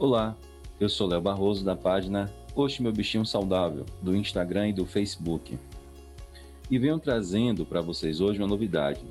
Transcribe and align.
Olá, 0.00 0.34
eu 0.80 0.88
sou 0.88 1.06
Léo 1.06 1.20
Barroso 1.20 1.62
da 1.62 1.76
página 1.76 2.32
Oxe 2.54 2.82
Meu 2.82 2.90
Bichinho 2.90 3.26
Saudável, 3.26 3.84
do 4.00 4.16
Instagram 4.16 4.70
e 4.70 4.72
do 4.72 4.86
Facebook. 4.86 5.58
E 6.70 6.78
venho 6.78 6.98
trazendo 6.98 7.66
para 7.66 7.82
vocês 7.82 8.18
hoje 8.18 8.38
uma 8.38 8.48
novidade. 8.48 9.04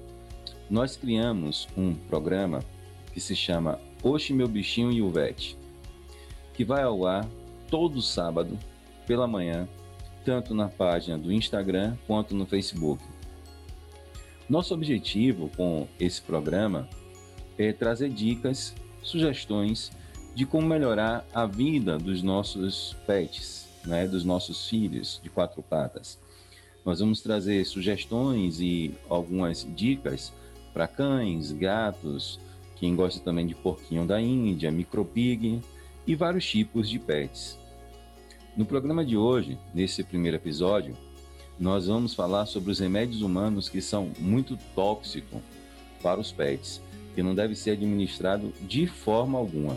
Nós 0.68 0.98
criamos 0.98 1.68
um 1.78 1.94
programa 1.94 2.64
que 3.14 3.22
se 3.22 3.36
chama 3.36 3.80
Oxe 4.02 4.34
Meu 4.34 4.48
Bichinho 4.48 4.92
e 4.92 5.00
o 5.00 5.12
Vet, 5.12 5.56
que 6.56 6.66
vai 6.66 6.82
ao 6.82 7.06
ar 7.06 7.30
todo 7.70 8.02
sábado 8.02 8.58
pela 9.06 9.28
manhã, 9.28 9.70
tanto 10.26 10.56
na 10.56 10.70
página 10.70 11.20
do 11.20 11.32
Instagram 11.32 11.96
quanto 12.08 12.34
no 12.34 12.48
Facebook. 12.48 13.04
Nosso 14.50 14.74
objetivo 14.74 15.52
com 15.56 15.88
esse 16.00 16.20
programa 16.20 16.90
é 17.60 17.72
trazer 17.72 18.10
dicas, 18.10 18.74
sugestões 19.04 19.92
de 20.40 20.46
como 20.46 20.66
melhorar 20.66 21.28
a 21.34 21.46
vida 21.46 21.98
dos 21.98 22.24
nossos 22.24 22.96
pets, 23.06 23.68
né, 23.86 24.08
dos 24.08 24.24
nossos 24.24 24.70
filhos 24.70 25.20
de 25.22 25.30
quatro 25.30 25.62
patas. 25.62 26.18
Nós 26.86 27.02
vamos 27.02 27.20
trazer 27.20 27.66
sugestões 27.66 28.62
e 28.62 28.96
algumas 29.10 29.68
dicas 29.76 30.32
para 30.74 30.88
cães, 30.88 31.52
gatos, 31.52 32.40
quem 32.78 32.96
gosta 32.96 33.20
também 33.20 33.46
de 33.46 33.54
porquinho 33.54 34.08
da 34.08 34.22
Índia, 34.22 34.72
micropig 34.72 35.60
e 36.08 36.16
vários 36.16 36.50
tipos 36.50 36.90
de 36.90 37.00
pets. 37.00 37.60
No 38.56 38.66
programa 38.66 39.04
de 39.04 39.18
hoje, 39.18 39.58
nesse 39.74 40.06
primeiro 40.06 40.38
episódio, 40.38 40.96
nós 41.60 41.88
vamos 41.88 42.14
falar 42.14 42.46
sobre 42.46 42.72
os 42.72 42.80
remédios 42.80 43.22
humanos 43.22 43.68
que 43.68 43.82
são 43.82 44.10
muito 44.18 44.58
tóxicos 44.74 45.42
para 46.02 46.18
os 46.18 46.32
pets, 46.32 46.82
que 47.14 47.22
não 47.22 47.36
deve 47.36 47.58
ser 47.58 47.72
administrado 47.72 48.54
de 48.62 48.88
forma 48.88 49.38
alguma. 49.38 49.76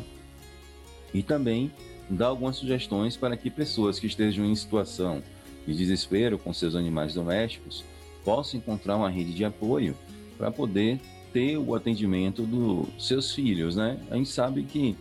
E 1.12 1.22
também 1.22 1.72
dar 2.08 2.26
algumas 2.26 2.56
sugestões 2.56 3.16
para 3.16 3.36
que 3.36 3.50
pessoas 3.50 3.98
que 3.98 4.06
estejam 4.06 4.44
em 4.44 4.54
situação 4.54 5.22
de 5.66 5.74
desespero 5.74 6.38
com 6.38 6.52
seus 6.52 6.74
animais 6.74 7.14
domésticos 7.14 7.84
possam 8.24 8.58
encontrar 8.58 8.96
uma 8.96 9.10
rede 9.10 9.32
de 9.32 9.44
apoio 9.44 9.96
para 10.36 10.50
poder 10.50 11.00
ter 11.32 11.56
o 11.56 11.74
atendimento 11.74 12.42
dos 12.42 12.88
seus 12.98 13.34
filhos, 13.34 13.76
né? 13.76 13.98
A 14.10 14.16
gente 14.16 14.28
sabe 14.28 14.62
que 14.62 14.96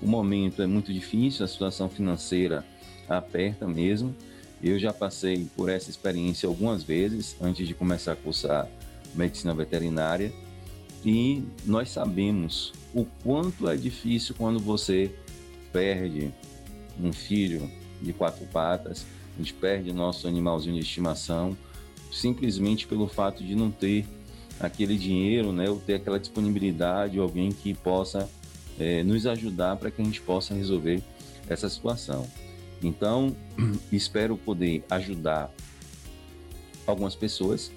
o 0.00 0.06
momento 0.06 0.62
é 0.62 0.66
muito 0.66 0.92
difícil, 0.92 1.44
a 1.44 1.48
situação 1.48 1.88
financeira 1.88 2.64
aperta 3.08 3.66
mesmo. 3.66 4.14
Eu 4.62 4.78
já 4.78 4.92
passei 4.92 5.46
por 5.56 5.68
essa 5.68 5.90
experiência 5.90 6.48
algumas 6.48 6.82
vezes 6.82 7.36
antes 7.40 7.68
de 7.68 7.74
começar 7.74 8.12
a 8.12 8.16
cursar 8.16 8.68
medicina 9.14 9.54
veterinária 9.54 10.32
e 11.04 11.44
nós 11.64 11.90
sabemos 11.90 12.72
o 12.94 13.04
quanto 13.22 13.68
é 13.68 13.76
difícil 13.76 14.34
quando 14.36 14.58
você 14.58 15.14
perde 15.76 16.32
um 16.98 17.12
filho 17.12 17.70
de 18.00 18.10
quatro 18.10 18.46
patas, 18.46 19.04
a 19.34 19.38
gente 19.38 19.52
perde 19.52 19.92
nosso 19.92 20.26
animalzinho 20.26 20.76
de 20.76 20.80
estimação 20.80 21.54
simplesmente 22.10 22.86
pelo 22.86 23.06
fato 23.06 23.44
de 23.44 23.54
não 23.54 23.70
ter 23.70 24.06
aquele 24.58 24.96
dinheiro, 24.96 25.52
né, 25.52 25.68
ou 25.68 25.78
ter 25.78 25.96
aquela 25.96 26.18
disponibilidade, 26.18 27.18
alguém 27.18 27.52
que 27.52 27.74
possa 27.74 28.26
é, 28.78 29.02
nos 29.02 29.26
ajudar 29.26 29.76
para 29.76 29.90
que 29.90 30.00
a 30.00 30.04
gente 30.04 30.22
possa 30.22 30.54
resolver 30.54 31.02
essa 31.46 31.68
situação. 31.68 32.26
Então, 32.82 33.36
espero 33.92 34.34
poder 34.34 34.82
ajudar 34.88 35.52
algumas 36.86 37.14
pessoas, 37.14 37.70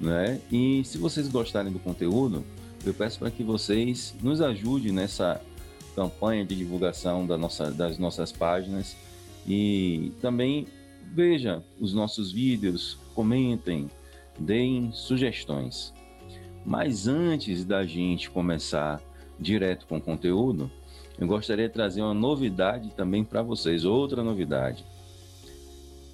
né? 0.00 0.40
E 0.50 0.82
se 0.84 0.96
vocês 0.96 1.28
gostarem 1.28 1.70
do 1.70 1.78
conteúdo, 1.78 2.42
eu 2.86 2.94
peço 2.94 3.18
para 3.18 3.30
que 3.30 3.42
vocês 3.42 4.14
nos 4.22 4.40
ajudem 4.40 4.92
nessa 4.92 5.42
campanha 5.94 6.44
de 6.44 6.54
divulgação 6.54 7.26
da 7.26 7.38
nossa, 7.38 7.70
das 7.70 7.98
nossas 7.98 8.32
páginas 8.32 8.96
e 9.46 10.12
também 10.20 10.66
veja 11.12 11.62
os 11.78 11.94
nossos 11.94 12.32
vídeos, 12.32 12.98
comentem, 13.14 13.90
deem 14.38 14.90
sugestões. 14.92 15.92
Mas 16.64 17.06
antes 17.06 17.64
da 17.64 17.84
gente 17.84 18.30
começar 18.30 19.00
direto 19.38 19.86
com 19.86 19.98
o 19.98 20.00
conteúdo, 20.00 20.70
eu 21.18 21.26
gostaria 21.26 21.68
de 21.68 21.74
trazer 21.74 22.02
uma 22.02 22.14
novidade 22.14 22.90
também 22.90 23.22
para 23.22 23.42
vocês, 23.42 23.84
outra 23.84 24.22
novidade. 24.22 24.84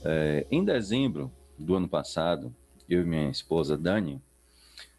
É, 0.04 0.46
em 0.50 0.64
dezembro 0.64 1.30
do 1.58 1.76
ano 1.76 1.88
passado, 1.88 2.54
eu 2.88 3.02
e 3.02 3.04
minha 3.04 3.30
esposa 3.30 3.78
Dani, 3.78 4.20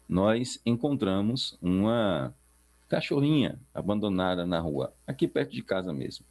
nós 0.08 0.60
encontramos 0.64 1.56
uma 1.60 2.34
cachorrinha 2.92 3.58
abandonada 3.72 4.44
na 4.44 4.60
rua, 4.60 4.92
aqui 5.06 5.26
perto 5.26 5.52
de 5.52 5.62
casa 5.62 5.94
mesmo. 5.94 6.26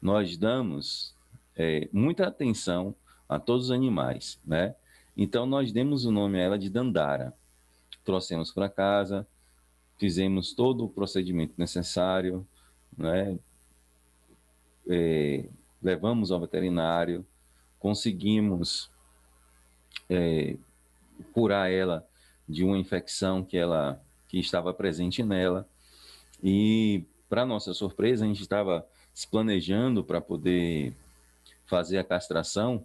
Nós 0.00 0.36
damos 0.36 1.12
é, 1.56 1.88
muita 1.92 2.28
atenção 2.28 2.94
a 3.28 3.40
todos 3.40 3.64
os 3.64 3.70
animais, 3.72 4.40
né? 4.46 4.76
Então 5.16 5.46
nós 5.46 5.72
demos 5.72 6.04
o 6.04 6.12
nome 6.12 6.38
a 6.38 6.42
ela 6.42 6.56
de 6.56 6.70
Dandara 6.70 7.34
trouxemos 8.04 8.52
para 8.52 8.68
casa, 8.68 9.26
fizemos 9.98 10.52
todo 10.52 10.84
o 10.84 10.88
procedimento 10.88 11.54
necessário, 11.58 12.46
né? 12.96 13.36
É, 14.88 15.48
levamos 15.82 16.30
ao 16.30 16.38
veterinário, 16.38 17.26
conseguimos 17.80 18.92
é, 20.08 20.56
curar 21.32 21.68
ela 21.68 22.06
de 22.48 22.62
uma 22.62 22.78
infecção 22.78 23.42
que 23.42 23.56
ela 23.56 24.00
que 24.34 24.40
estava 24.40 24.74
presente 24.74 25.22
nela 25.22 25.68
e 26.42 27.04
para 27.28 27.46
nossa 27.46 27.72
surpresa 27.72 28.24
a 28.24 28.28
gente 28.28 28.42
estava 28.42 28.84
se 29.12 29.28
planejando 29.28 30.02
para 30.02 30.20
poder 30.20 30.92
fazer 31.66 31.98
a 31.98 32.04
castração, 32.04 32.84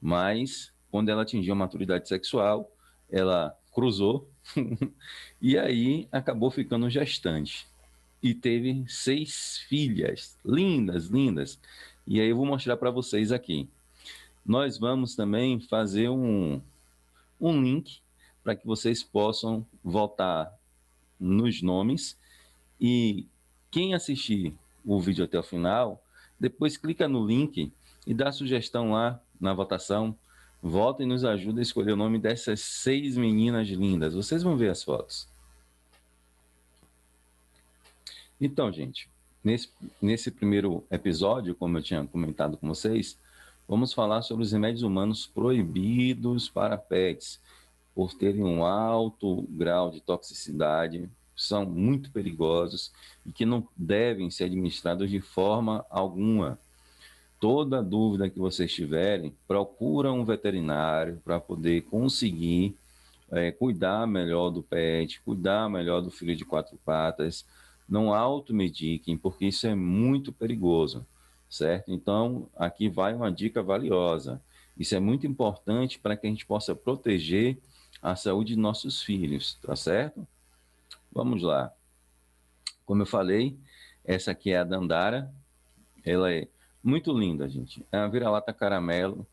mas 0.00 0.72
quando 0.90 1.10
ela 1.10 1.22
atingiu 1.22 1.52
a 1.52 1.56
maturidade 1.56 2.08
sexual, 2.08 2.72
ela 3.10 3.54
cruzou 3.74 4.30
e 5.40 5.58
aí 5.58 6.08
acabou 6.10 6.50
ficando 6.50 6.88
gestante. 6.88 7.66
E 8.22 8.32
teve 8.32 8.82
seis 8.88 9.58
filhas, 9.68 10.38
lindas, 10.42 11.06
lindas. 11.08 11.60
E 12.06 12.20
aí 12.20 12.28
eu 12.28 12.36
vou 12.36 12.46
mostrar 12.46 12.78
para 12.78 12.90
vocês 12.90 13.30
aqui. 13.30 13.68
Nós 14.44 14.78
vamos 14.78 15.14
também 15.14 15.60
fazer 15.60 16.08
um, 16.08 16.60
um 17.38 17.62
link 17.62 18.00
para 18.42 18.56
que 18.56 18.66
vocês 18.66 19.02
possam 19.02 19.66
voltar 19.84 20.55
nos 21.18 21.62
nomes 21.62 22.16
e 22.80 23.26
quem 23.70 23.94
assistir 23.94 24.54
o 24.84 25.00
vídeo 25.00 25.24
até 25.24 25.38
o 25.38 25.42
final, 25.42 26.02
depois 26.38 26.76
clica 26.76 27.08
no 27.08 27.26
link 27.26 27.72
e 28.06 28.14
dá 28.14 28.30
sugestão 28.30 28.92
lá 28.92 29.20
na 29.40 29.52
votação 29.52 30.16
Volta 30.62 31.02
e 31.02 31.06
nos 31.06 31.24
ajuda 31.24 31.60
a 31.60 31.62
escolher 31.62 31.92
o 31.92 31.96
nome 31.96 32.18
dessas 32.18 32.60
seis 32.60 33.16
meninas 33.16 33.68
lindas. 33.68 34.14
Vocês 34.14 34.42
vão 34.42 34.56
ver 34.56 34.70
as 34.70 34.82
fotos. 34.82 35.28
Então, 38.40 38.72
gente, 38.72 39.08
nesse, 39.44 39.70
nesse 40.00 40.30
primeiro 40.30 40.84
episódio, 40.90 41.54
como 41.54 41.78
eu 41.78 41.82
tinha 41.82 42.04
comentado 42.06 42.56
com 42.56 42.66
vocês, 42.66 43.18
vamos 43.68 43.92
falar 43.92 44.22
sobre 44.22 44.44
os 44.44 44.52
remédios 44.52 44.82
humanos 44.82 45.26
proibidos 45.26 46.48
para 46.48 46.76
pets, 46.76 47.40
por 47.96 48.12
terem 48.12 48.44
um 48.44 48.62
alto 48.62 49.48
grau 49.48 49.90
de 49.90 50.02
toxicidade, 50.02 51.08
são 51.34 51.64
muito 51.64 52.10
perigosos 52.10 52.92
e 53.24 53.32
que 53.32 53.46
não 53.46 53.66
devem 53.74 54.30
ser 54.30 54.44
administrados 54.44 55.08
de 55.08 55.18
forma 55.18 55.82
alguma 55.88 56.58
toda 57.40 57.82
dúvida 57.82 58.28
que 58.28 58.38
vocês 58.38 58.70
tiverem, 58.70 59.34
procura 59.48 60.12
um 60.12 60.26
veterinário 60.26 61.22
para 61.24 61.40
poder 61.40 61.84
conseguir 61.84 62.76
é, 63.30 63.50
cuidar 63.50 64.06
melhor 64.06 64.50
do 64.50 64.62
pet, 64.62 65.18
cuidar 65.22 65.70
melhor 65.70 66.02
do 66.02 66.10
filho 66.10 66.36
de 66.36 66.44
quatro 66.44 66.78
patas. 66.84 67.46
Não 67.88 68.12
automediquem, 68.12 69.16
porque 69.16 69.46
isso 69.46 69.66
é 69.66 69.74
muito 69.74 70.32
perigoso, 70.32 71.06
certo? 71.48 71.90
Então, 71.90 72.46
aqui 72.56 72.90
vai 72.90 73.14
uma 73.14 73.32
dica 73.32 73.62
valiosa. 73.62 74.38
Isso 74.76 74.94
é 74.94 75.00
muito 75.00 75.26
importante 75.26 75.98
para 75.98 76.14
que 76.14 76.26
a 76.26 76.30
gente 76.30 76.44
possa 76.44 76.74
proteger 76.74 77.58
a 78.06 78.14
saúde 78.14 78.54
de 78.54 78.60
nossos 78.60 79.02
filhos, 79.02 79.54
tá 79.54 79.74
certo? 79.74 80.24
Vamos 81.10 81.42
lá. 81.42 81.72
Como 82.84 83.02
eu 83.02 83.06
falei, 83.06 83.58
essa 84.04 84.30
aqui 84.30 84.52
é 84.52 84.58
a 84.58 84.64
Dandara. 84.64 85.34
Ela 86.04 86.32
é 86.32 86.46
muito 86.84 87.12
linda, 87.12 87.48
gente. 87.48 87.84
É 87.90 87.98
uma 87.98 88.08
vira-lata 88.08 88.52
caramelo, 88.52 89.26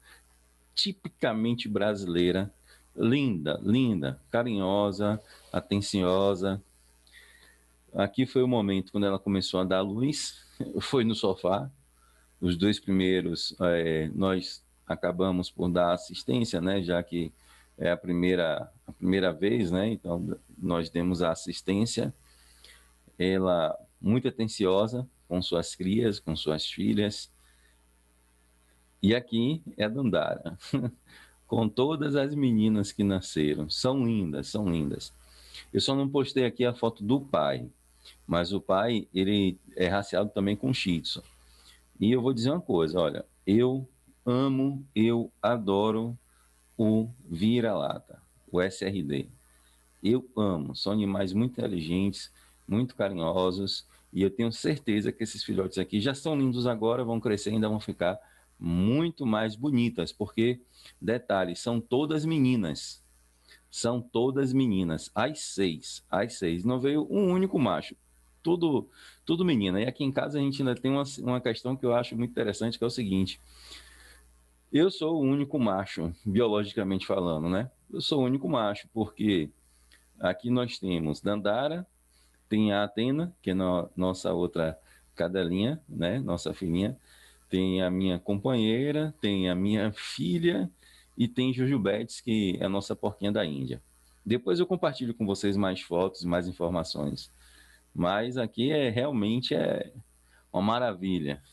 tipicamente 0.74 1.70
brasileira. 1.70 2.52
Linda, 2.96 3.60
linda, 3.62 4.20
carinhosa, 4.32 5.22
atenciosa. 5.52 6.60
Aqui 7.94 8.26
foi 8.26 8.42
o 8.42 8.48
momento 8.48 8.92
quando 8.92 9.06
ela 9.06 9.20
começou 9.20 9.60
a 9.60 9.64
dar 9.64 9.82
luz, 9.82 10.48
foi 10.82 11.04
no 11.04 11.14
sofá. 11.14 11.70
Os 12.42 12.58
dois 12.58 12.80
primeiros 12.80 13.56
é, 13.62 14.10
nós 14.16 14.64
acabamos 14.88 15.52
por 15.52 15.70
dar 15.70 15.94
assistência, 15.94 16.60
né? 16.60 16.82
Já 16.82 17.04
que 17.04 17.32
é 17.78 17.92
a 17.92 17.98
primeira, 17.98 18.72
a 18.86 18.92
primeira 18.92 19.34
vez, 19.34 19.72
né? 19.72 19.90
Então 19.90 20.38
nós 20.58 20.90
demos 20.90 21.22
a 21.22 21.32
assistência. 21.32 22.14
Ela 23.18 23.78
muito 24.02 24.28
atenciosa, 24.28 25.08
com 25.28 25.42
suas 25.42 25.76
crias, 25.76 26.20
com 26.20 26.36
suas 26.36 26.66
filhas. 26.66 27.32
E 29.02 29.16
aqui 29.16 29.62
é 29.78 29.86
a 29.86 29.90
Dandara, 29.90 30.58
com 31.48 31.68
todas 31.68 32.16
as 32.16 32.36
meninas 32.36 32.92
que 32.92 33.04
nasceram. 33.04 33.70
São 33.70 34.06
lindas, 34.06 34.48
são 34.48 34.70
lindas. 34.70 35.14
Eu 35.72 35.82
só 35.82 35.96
não 35.96 36.10
postei 36.10 36.46
aqui 36.46 36.66
a 36.66 36.74
foto 36.74 37.04
do 37.04 37.20
pai, 37.20 37.70
mas 38.26 38.54
o 38.54 38.62
pai, 38.62 39.08
ele 39.14 39.58
é 39.76 39.88
raciado 39.88 40.30
também 40.30 40.56
com 40.56 40.74
Shih. 40.74 41.04
E 42.00 42.12
eu 42.12 42.22
vou 42.22 42.34
dizer 42.34 42.52
uma 42.52 42.62
coisa, 42.62 43.00
olha, 43.00 43.26
eu 43.46 43.88
amo, 44.26 44.86
eu 44.96 45.32
adoro 45.42 46.18
o 46.78 47.10
vira-lata, 47.30 48.22
o 48.52 48.62
SRD. 48.62 49.28
Eu 50.02 50.30
amo, 50.36 50.76
são 50.76 50.92
animais 50.92 51.34
muito 51.34 51.54
inteligentes, 51.54 52.32
muito 52.68 52.96
carinhosos, 52.96 53.86
e 54.12 54.22
eu 54.22 54.30
tenho 54.30 54.52
certeza 54.52 55.12
que 55.12 55.24
esses 55.24 55.44
filhotes 55.44 55.78
aqui 55.78 56.00
já 56.00 56.14
são 56.14 56.38
lindos 56.38 56.68
agora, 56.68 57.04
vão 57.04 57.20
crescer 57.20 57.50
e 57.50 57.54
ainda 57.54 57.70
vão 57.70 57.80
ficar 57.80 58.20
muito 58.60 59.26
mais 59.26 59.56
bonitas, 59.56 60.12
porque, 60.12 60.62
detalhe, 61.02 61.56
são 61.56 61.82
todas 61.82 62.26
meninas. 62.26 63.04
São 63.72 64.00
todas 64.00 64.54
meninas, 64.54 65.10
as 65.16 65.40
seis, 65.40 66.06
as 66.10 66.36
seis. 66.36 66.64
Não 66.64 66.80
veio 66.80 67.08
um 67.10 67.32
único 67.32 67.58
macho, 67.58 67.96
tudo, 68.44 68.88
tudo 69.26 69.44
menina. 69.44 69.82
E 69.82 69.88
aqui 69.88 70.04
em 70.04 70.12
casa 70.12 70.38
a 70.38 70.42
gente 70.42 70.62
ainda 70.62 70.76
tem 70.76 70.92
uma, 70.92 71.04
uma 71.20 71.42
questão 71.42 71.76
que 71.76 71.86
eu 71.86 71.96
acho 71.96 72.16
muito 72.16 72.30
interessante, 72.30 72.78
que 72.78 72.84
é 72.84 72.88
o 72.88 72.92
seguinte. 72.92 73.42
Eu 74.74 74.90
sou 74.90 75.18
o 75.18 75.20
único 75.20 75.60
macho, 75.60 76.12
biologicamente 76.26 77.06
falando, 77.06 77.48
né? 77.48 77.70
Eu 77.92 78.02
sou 78.02 78.24
o 78.24 78.26
único 78.26 78.50
macho, 78.50 78.90
porque 78.92 79.52
aqui 80.20 80.50
nós 80.50 80.80
temos 80.80 81.22
Dandara, 81.22 81.86
tem 82.50 82.74
a 82.74 82.84
Atena, 82.84 83.32
que 83.40 83.52
é 83.52 83.54
no, 83.54 83.88
nossa 83.96 84.34
outra 84.34 84.76
cadelinha, 85.14 85.80
né? 85.88 86.18
Nossa 86.18 86.56
filhinha. 86.56 86.98
Tem 87.52 87.84
a 87.84 87.92
minha 87.92 88.18
companheira, 88.18 89.14
tem 89.22 89.48
a 89.48 89.54
minha 89.54 89.92
filha 89.92 90.68
e 91.16 91.28
tem 91.28 91.54
Jujubetes, 91.54 92.20
que 92.20 92.58
é 92.60 92.66
a 92.66 92.70
nossa 92.70 92.96
porquinha 92.96 93.32
da 93.32 93.46
Índia. 93.46 93.80
Depois 94.26 94.60
eu 94.60 94.66
compartilho 94.66 95.14
com 95.14 95.24
vocês 95.24 95.56
mais 95.56 95.82
fotos, 95.82 96.24
mais 96.24 96.48
informações. 96.48 97.32
Mas 97.94 98.38
aqui 98.38 98.72
é 98.72 98.90
realmente 98.90 99.54
é 99.54 99.94
uma 100.52 100.64
maravilha. 100.64 101.44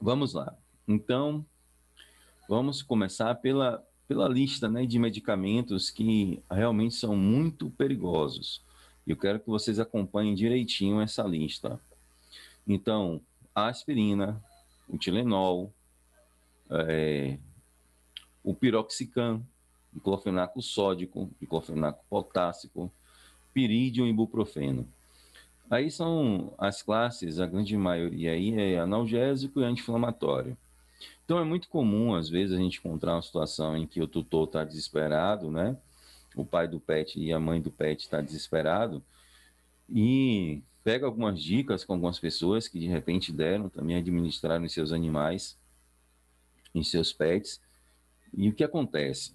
Vamos 0.00 0.32
lá. 0.32 0.56
Então, 0.88 1.44
vamos 2.48 2.80
começar 2.80 3.34
pela, 3.36 3.84
pela 4.06 4.28
lista 4.28 4.68
né, 4.68 4.86
de 4.86 4.98
medicamentos 4.98 5.90
que 5.90 6.42
realmente 6.50 6.94
são 6.94 7.16
muito 7.16 7.70
perigosos. 7.70 8.62
Eu 9.06 9.16
quero 9.16 9.40
que 9.40 9.48
vocês 9.48 9.78
acompanhem 9.80 10.34
direitinho 10.34 11.00
essa 11.00 11.22
lista. 11.24 11.80
Então, 12.66 13.20
a 13.54 13.68
aspirina, 13.68 14.42
o 14.88 14.96
Tilenol, 14.96 15.72
é, 16.70 17.38
o 18.44 18.54
piroxicam, 18.54 19.44
o 19.94 20.00
clofenaco 20.00 20.62
sódico, 20.62 21.30
o 21.40 21.46
clofenaco 21.46 22.04
potássico, 22.08 22.92
pirídio 23.52 24.06
e 24.06 24.10
ibuprofeno. 24.10 24.86
Aí 25.68 25.90
são 25.90 26.54
as 26.58 26.80
classes, 26.80 27.40
a 27.40 27.46
grande 27.46 27.76
maioria 27.76 28.32
aí 28.32 28.54
é 28.54 28.78
analgésico 28.78 29.60
e 29.60 29.64
anti-inflamatório. 29.64 30.56
Então 31.24 31.38
é 31.38 31.44
muito 31.44 31.68
comum, 31.68 32.14
às 32.14 32.28
vezes, 32.28 32.54
a 32.56 32.60
gente 32.60 32.78
encontrar 32.78 33.14
uma 33.14 33.22
situação 33.22 33.76
em 33.76 33.86
que 33.86 34.00
o 34.00 34.06
tutor 34.06 34.46
está 34.46 34.64
desesperado, 34.64 35.50
né? 35.50 35.76
o 36.36 36.44
pai 36.44 36.68
do 36.68 36.78
pet 36.78 37.18
e 37.18 37.32
a 37.32 37.40
mãe 37.40 37.60
do 37.60 37.70
pet 37.70 38.02
está 38.02 38.20
desesperado 38.20 39.02
e 39.88 40.62
pega 40.84 41.06
algumas 41.06 41.42
dicas 41.42 41.82
com 41.82 41.94
algumas 41.94 42.20
pessoas 42.20 42.68
que 42.68 42.78
de 42.78 42.86
repente 42.86 43.32
deram 43.32 43.70
também 43.70 43.96
administrar 43.96 44.62
em 44.62 44.68
seus 44.68 44.92
animais, 44.92 45.58
em 46.74 46.82
seus 46.82 47.12
pets. 47.12 47.60
E 48.36 48.48
o 48.48 48.52
que 48.52 48.62
acontece? 48.62 49.34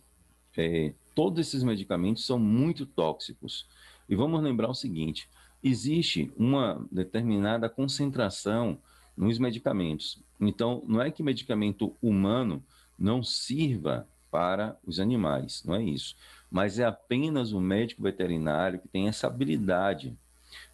É, 0.56 0.94
todos 1.16 1.40
esses 1.40 1.64
medicamentos 1.64 2.26
são 2.26 2.38
muito 2.38 2.86
tóxicos. 2.86 3.68
E 4.08 4.16
vamos 4.16 4.42
lembrar 4.44 4.70
o 4.70 4.76
seguinte: 4.76 5.28
existe 5.64 6.32
uma 6.38 6.86
determinada 6.92 7.68
concentração 7.68 8.78
nos 9.22 9.40
medicamentos. 9.40 10.22
Então, 10.40 10.84
não 10.86 11.02
é 11.02 11.10
que 11.10 11.24
medicamento 11.24 11.96
humano 12.02 12.62
não 13.00 13.24
sirva 13.24 14.06
para 14.30 14.78
os 14.86 15.00
animais, 15.00 15.64
não 15.66 15.76
é 15.76 15.84
isso 15.84 16.16
mas 16.52 16.78
é 16.78 16.86
apenas 16.86 17.54
o 17.54 17.62
médico 17.62 18.04
veterinário 18.04 18.80
que 18.80 18.88
tem 18.90 19.08
essa 19.08 19.28
habilidade, 19.28 20.14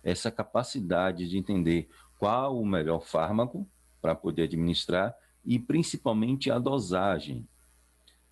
essa 0.04 0.32
capacidade 0.32 1.30
de 1.30 1.38
entender 1.38 1.88
qual 2.18 2.60
o 2.60 2.66
melhor 2.66 3.02
fármaco 3.02 3.68
para 4.02 4.16
poder 4.16 4.44
administrar 4.44 5.16
e 5.46 5.60
principalmente 5.60 6.50
a 6.50 6.58
dosagem, 6.58 7.48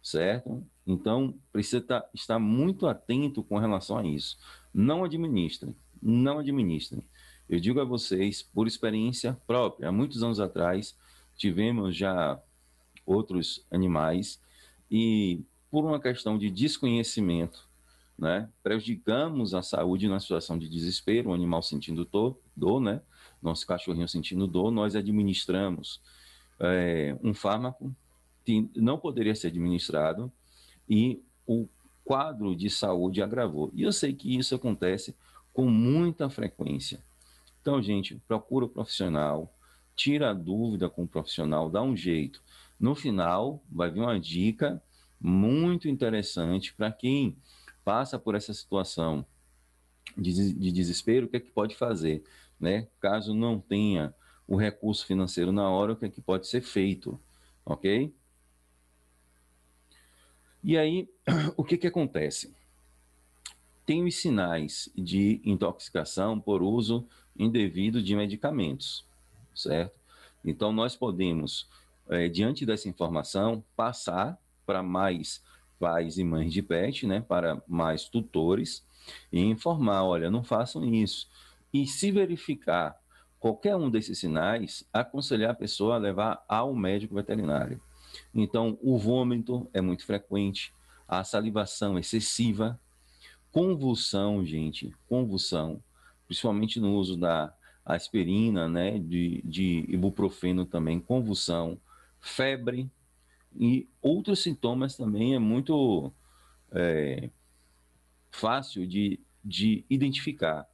certo? 0.02 0.66
Então, 0.88 1.36
precisa 1.54 1.78
estar, 1.78 2.10
estar 2.16 2.40
muito 2.40 2.88
atento 2.88 3.44
com 3.44 3.60
relação 3.60 4.00
a 4.00 4.06
isso. 4.06 4.40
Não 4.74 5.04
administrem, 5.04 5.76
não 6.02 6.40
administrem. 6.40 7.04
Eu 7.50 7.60
digo 7.60 7.80
a 7.80 7.86
vocês, 7.86 8.42
por 8.42 8.68
experiência 8.68 9.38
própria, 9.46 9.90
há 9.90 9.92
muitos 9.92 10.24
anos 10.24 10.40
atrás, 10.40 10.98
tivemos 11.36 11.96
já 11.96 12.40
outros 13.06 13.66
animais 13.70 14.42
e 14.90 15.44
por 15.70 15.86
uma 15.86 16.00
questão 16.00 16.38
de 16.38 16.50
desconhecimento, 16.50 17.68
né, 18.18 18.50
prejudicamos 18.64 19.54
a 19.54 19.62
saúde 19.62 20.08
na 20.08 20.20
situação 20.20 20.58
de 20.58 20.70
desespero, 20.70 21.30
o 21.30 21.34
animal 21.34 21.62
sentindo 21.62 22.06
dor, 22.06 22.40
dor 22.56 22.80
né, 22.80 23.02
nosso 23.42 23.68
cachorrinho 23.68 24.08
sentindo 24.08 24.48
dor, 24.48 24.72
nós 24.72 24.96
administramos 24.96 26.02
é, 26.60 27.16
um 27.22 27.34
fármaco 27.34 27.94
que 28.44 28.70
não 28.76 28.98
poderia 28.98 29.36
ser 29.36 29.48
administrado 29.48 30.32
e 30.90 31.22
o 31.46 31.68
quadro 32.04 32.56
de 32.56 32.70
saúde 32.70 33.22
agravou. 33.22 33.72
E 33.74 33.82
eu 33.84 33.92
sei 33.92 34.14
que 34.14 34.38
isso 34.38 34.56
acontece 34.56 35.16
com 35.52 35.70
muita 35.70 36.30
frequência. 36.30 37.04
Então, 37.66 37.82
gente, 37.82 38.22
procura 38.28 38.66
o 38.66 38.70
profissional, 38.70 39.52
tira 39.96 40.30
a 40.30 40.34
dúvida 40.36 40.88
com 40.88 41.02
o 41.02 41.08
profissional, 41.08 41.68
dá 41.68 41.82
um 41.82 41.98
jeito. 41.98 42.40
No 42.80 42.94
final, 42.94 43.64
vai 43.72 43.90
vir 43.90 44.02
uma 44.02 44.20
dica 44.20 44.80
muito 45.20 45.90
interessante 45.90 46.76
para 46.76 46.92
quem 46.92 47.36
passa 47.84 48.20
por 48.20 48.36
essa 48.36 48.54
situação 48.54 49.26
de, 50.16 50.54
de, 50.54 50.72
desespero, 50.72 51.26
o 51.26 51.30
que 51.30 51.38
é 51.38 51.40
que 51.40 51.50
pode 51.50 51.76
fazer, 51.76 52.24
né? 52.60 52.88
Caso 53.00 53.34
não 53.34 53.60
tenha 53.60 54.14
o 54.48 54.56
recurso 54.56 55.04
financeiro 55.04 55.52
na 55.52 55.68
hora, 55.68 55.94
o 55.94 55.96
que 55.96 56.06
é 56.06 56.10
que 56.10 56.22
pode 56.22 56.46
ser 56.46 56.62
feito, 56.62 57.20
ok? 57.66 58.14
E 60.64 60.78
aí, 60.78 61.10
o 61.58 61.64
que 61.64 61.80
que 61.80 61.88
acontece? 61.88 62.56
Tem 63.86 64.04
os 64.04 64.16
sinais 64.16 64.90
de 64.96 65.42
intoxicação 65.44 66.40
por 66.40 66.64
uso 66.64 67.08
indevido 67.38 68.02
de 68.02 68.16
medicamentos, 68.16 69.06
certo? 69.54 70.00
Então, 70.44 70.72
nós 70.72 70.96
podemos, 70.96 71.68
é, 72.10 72.28
diante 72.28 72.66
dessa 72.66 72.90
informação, 72.90 73.64
passar 73.76 74.40
para 74.66 74.82
mais 74.82 75.44
pais 75.80 76.18
e 76.18 76.24
mães 76.24 76.52
de 76.52 76.62
pet, 76.62 77.06
né, 77.06 77.22
para 77.22 77.62
mais 77.68 78.08
tutores, 78.10 78.84
e 79.32 79.40
informar, 79.40 80.04
olha, 80.04 80.32
não 80.32 80.44
façam 80.44 80.84
isso. 80.86 81.30
E 81.74 81.86
se 81.86 82.12
verificar 82.12 83.00
qualquer 83.40 83.76
um 83.76 83.90
desses 83.90 84.18
sinais, 84.18 84.88
aconselhar 84.92 85.52
a 85.52 85.56
pessoa 85.56 85.96
a 85.96 86.00
levar 86.00 86.44
ao 86.48 86.74
médico 86.74 87.14
veterinário. 87.14 87.80
Então, 88.34 88.80
o 88.82 88.98
vômito 88.98 89.70
é 89.74 89.82
muito 89.82 90.06
frequente, 90.06 90.74
a 91.08 91.24
salivação 91.24 92.00
excessiva, 92.00 92.80
convulsão, 93.56 94.46
gente, 94.46 94.94
convulsão, 95.08 95.82
principalmente 96.28 96.78
no 96.78 96.94
uso 96.98 97.16
da 97.16 97.56
aspirina, 97.86 98.68
né, 98.68 99.00
de, 99.00 99.42
de 99.46 99.86
ibuprofeno 99.88 100.66
também, 100.66 101.00
convulsão, 101.00 101.80
febre, 102.20 102.92
e 103.58 103.88
outros 104.02 104.40
sintomas 104.44 104.98
também 104.98 105.36
é 105.36 105.40
muito 105.40 106.12
é, 106.70 107.30
fácil 108.30 108.86
de, 108.86 109.22
de 109.42 109.86
identificar. 109.90 110.68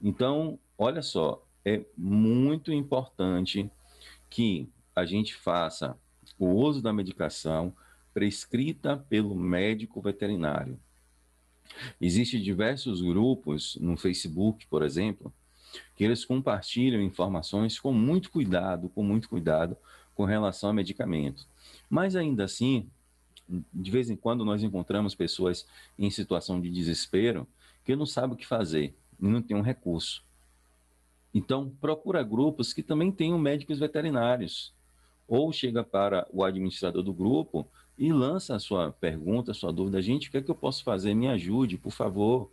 Então, 0.00 0.60
olha 0.78 1.02
só, 1.02 1.44
é 1.64 1.84
muito 1.96 2.72
importante 2.72 3.68
que 4.30 4.68
a 4.94 5.04
gente 5.04 5.34
faça 5.34 5.98
o 6.38 6.50
uso 6.50 6.80
da 6.80 6.92
medicação 6.92 7.74
prescrita 8.14 8.96
pelo 8.96 9.34
médico 9.34 10.00
veterinário. 10.00 10.78
Existem 12.00 12.40
diversos 12.40 13.00
grupos 13.00 13.76
no 13.80 13.96
Facebook, 13.96 14.66
por 14.66 14.82
exemplo, 14.82 15.32
que 15.94 16.04
eles 16.04 16.24
compartilham 16.24 17.02
informações 17.02 17.78
com 17.78 17.92
muito 17.92 18.30
cuidado, 18.30 18.88
com 18.90 19.02
muito 19.02 19.28
cuidado 19.28 19.76
com 20.14 20.24
relação 20.24 20.70
a 20.70 20.72
medicamentos. 20.72 21.46
Mas 21.88 22.16
ainda 22.16 22.44
assim, 22.44 22.88
de 23.72 23.90
vez 23.90 24.10
em 24.10 24.16
quando 24.16 24.44
nós 24.44 24.62
encontramos 24.62 25.14
pessoas 25.14 25.66
em 25.98 26.10
situação 26.10 26.60
de 26.60 26.70
desespero 26.70 27.46
que 27.84 27.94
não 27.94 28.06
sabem 28.06 28.34
o 28.34 28.36
que 28.36 28.46
fazer 28.46 28.94
e 29.20 29.26
não 29.26 29.42
tem 29.42 29.56
um 29.56 29.62
recurso. 29.62 30.24
Então, 31.32 31.70
procura 31.80 32.22
grupos 32.22 32.72
que 32.72 32.82
também 32.82 33.12
tenham 33.12 33.38
médicos 33.38 33.78
veterinários. 33.78 34.74
Ou 35.28 35.52
chega 35.52 35.84
para 35.84 36.26
o 36.32 36.42
administrador 36.42 37.02
do 37.02 37.12
grupo 37.12 37.68
e 37.98 38.12
lança 38.12 38.54
a 38.54 38.58
sua 38.58 38.92
pergunta, 38.92 39.50
a 39.50 39.54
sua 39.54 39.72
dúvida. 39.72 40.02
Gente, 40.02 40.28
o 40.28 40.30
que 40.30 40.36
é 40.36 40.42
que 40.42 40.50
eu 40.50 40.54
posso 40.54 40.84
fazer? 40.84 41.14
Me 41.14 41.28
ajude, 41.28 41.78
por 41.78 41.92
favor. 41.92 42.52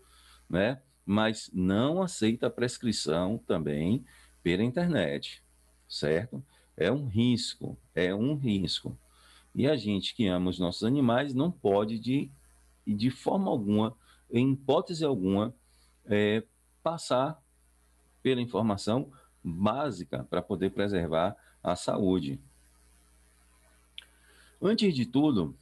Né? 0.50 0.82
Mas 1.06 1.50
não 1.54 2.02
aceita 2.02 2.48
a 2.48 2.52
prescrição 2.52 3.38
também 3.46 4.06
pela 4.42 4.64
internet, 4.64 5.44
certo? 5.88 6.44
É 6.78 6.92
um 6.92 7.08
risco, 7.08 7.78
é 7.94 8.14
um 8.14 8.36
risco. 8.36 8.98
E 9.54 9.68
a 9.68 9.76
gente 9.76 10.16
que 10.16 10.28
ama 10.28 10.50
os 10.50 10.60
nossos 10.60 10.84
animais 10.84 11.34
não 11.34 11.52
pode, 11.52 12.00
de, 12.00 12.32
de 12.86 13.10
forma 13.12 13.52
alguma, 13.52 13.96
em 14.32 14.54
hipótese 14.54 15.06
alguma, 15.06 15.54
é, 16.06 16.44
passar 16.82 17.42
pela 18.22 18.42
informação 18.42 19.12
básica 19.44 20.24
para 20.30 20.42
poder 20.42 20.72
preservar 20.72 21.36
a 21.62 21.76
saúde. 21.76 22.42
Antes 24.66 24.96
de 24.96 25.06
tudo, 25.06 25.54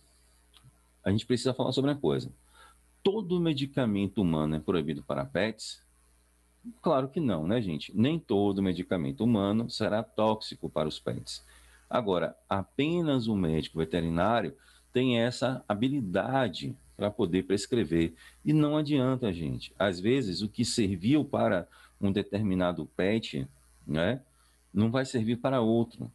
a 1.03 1.10
gente 1.10 1.25
precisa 1.25 1.55
falar 1.55 1.72
sobre 1.72 1.89
uma 1.89 1.98
coisa. 1.98 2.31
Todo 3.01 3.39
medicamento 3.39 4.22
humano 4.22 4.55
é 4.55 4.60
proibido 4.60 5.01
para 5.01 5.25
pets? 5.25 5.81
Claro 6.84 7.10
que 7.10 7.20
não, 7.20 7.48
né, 7.48 7.60
gente? 7.60 7.91
Nem 7.98 8.20
todo 8.20 8.62
medicamento 8.62 9.24
humano 9.24 9.67
será 9.72 10.03
tóxico 10.03 10.70
para 10.70 10.88
os 10.88 11.00
pets. 11.00 11.43
Agora, 11.89 12.38
apenas 12.48 13.25
o 13.25 13.36
médico 13.36 13.79
veterinário 13.79 14.55
tem 14.93 15.20
essa 15.20 15.65
habilidade 15.67 16.75
para 16.96 17.10
poder 17.10 17.48
prescrever. 17.48 18.13
E 18.46 18.53
não 18.53 18.77
adianta, 18.77 19.34
gente. 19.34 19.74
Às 19.79 20.00
vezes, 20.00 20.43
o 20.43 20.48
que 20.48 20.63
serviu 20.63 21.25
para 21.25 21.67
um 22.00 22.12
determinado 22.12 22.86
pet, 22.96 23.48
né, 23.88 24.22
não 24.72 24.91
vai 24.91 25.05
servir 25.05 25.38
para 25.38 25.60
outro. 25.60 26.12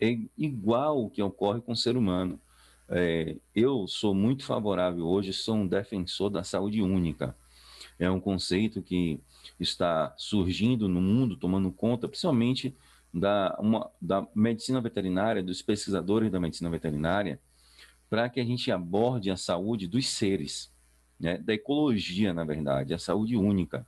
É 0.00 0.18
igual 0.36 1.04
o 1.04 1.10
que 1.10 1.22
ocorre 1.22 1.60
com 1.60 1.72
o 1.72 1.76
ser 1.76 1.96
humano. 1.96 2.40
É, 2.88 3.36
eu 3.54 3.86
sou 3.86 4.14
muito 4.14 4.44
favorável 4.44 5.06
hoje, 5.06 5.32
sou 5.32 5.56
um 5.56 5.66
defensor 5.66 6.30
da 6.30 6.42
saúde 6.42 6.82
única. 6.82 7.36
É 7.98 8.10
um 8.10 8.18
conceito 8.18 8.82
que 8.82 9.20
está 9.58 10.14
surgindo 10.16 10.88
no 10.88 11.00
mundo, 11.00 11.36
tomando 11.36 11.70
conta, 11.70 12.08
principalmente 12.08 12.74
da, 13.12 13.56
uma, 13.60 13.90
da 14.00 14.26
medicina 14.34 14.80
veterinária, 14.80 15.42
dos 15.42 15.60
pesquisadores 15.60 16.32
da 16.32 16.40
medicina 16.40 16.70
veterinária, 16.70 17.38
para 18.08 18.28
que 18.28 18.40
a 18.40 18.44
gente 18.44 18.72
aborde 18.72 19.30
a 19.30 19.36
saúde 19.36 19.86
dos 19.86 20.08
seres, 20.08 20.72
né? 21.18 21.38
da 21.38 21.52
ecologia, 21.52 22.32
na 22.32 22.44
verdade, 22.44 22.94
a 22.94 22.98
saúde 22.98 23.36
única. 23.36 23.86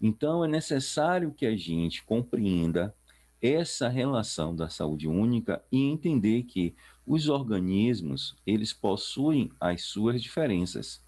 Então, 0.00 0.44
é 0.44 0.48
necessário 0.48 1.32
que 1.32 1.46
a 1.46 1.56
gente 1.56 2.02
compreenda 2.04 2.94
essa 3.40 3.88
relação 3.88 4.54
da 4.54 4.68
saúde 4.68 5.06
única 5.06 5.64
e 5.70 5.82
entender 5.82 6.44
que 6.44 6.74
os 7.06 7.28
organismos, 7.28 8.36
eles 8.46 8.72
possuem 8.72 9.50
as 9.60 9.82
suas 9.82 10.22
diferenças. 10.22 11.04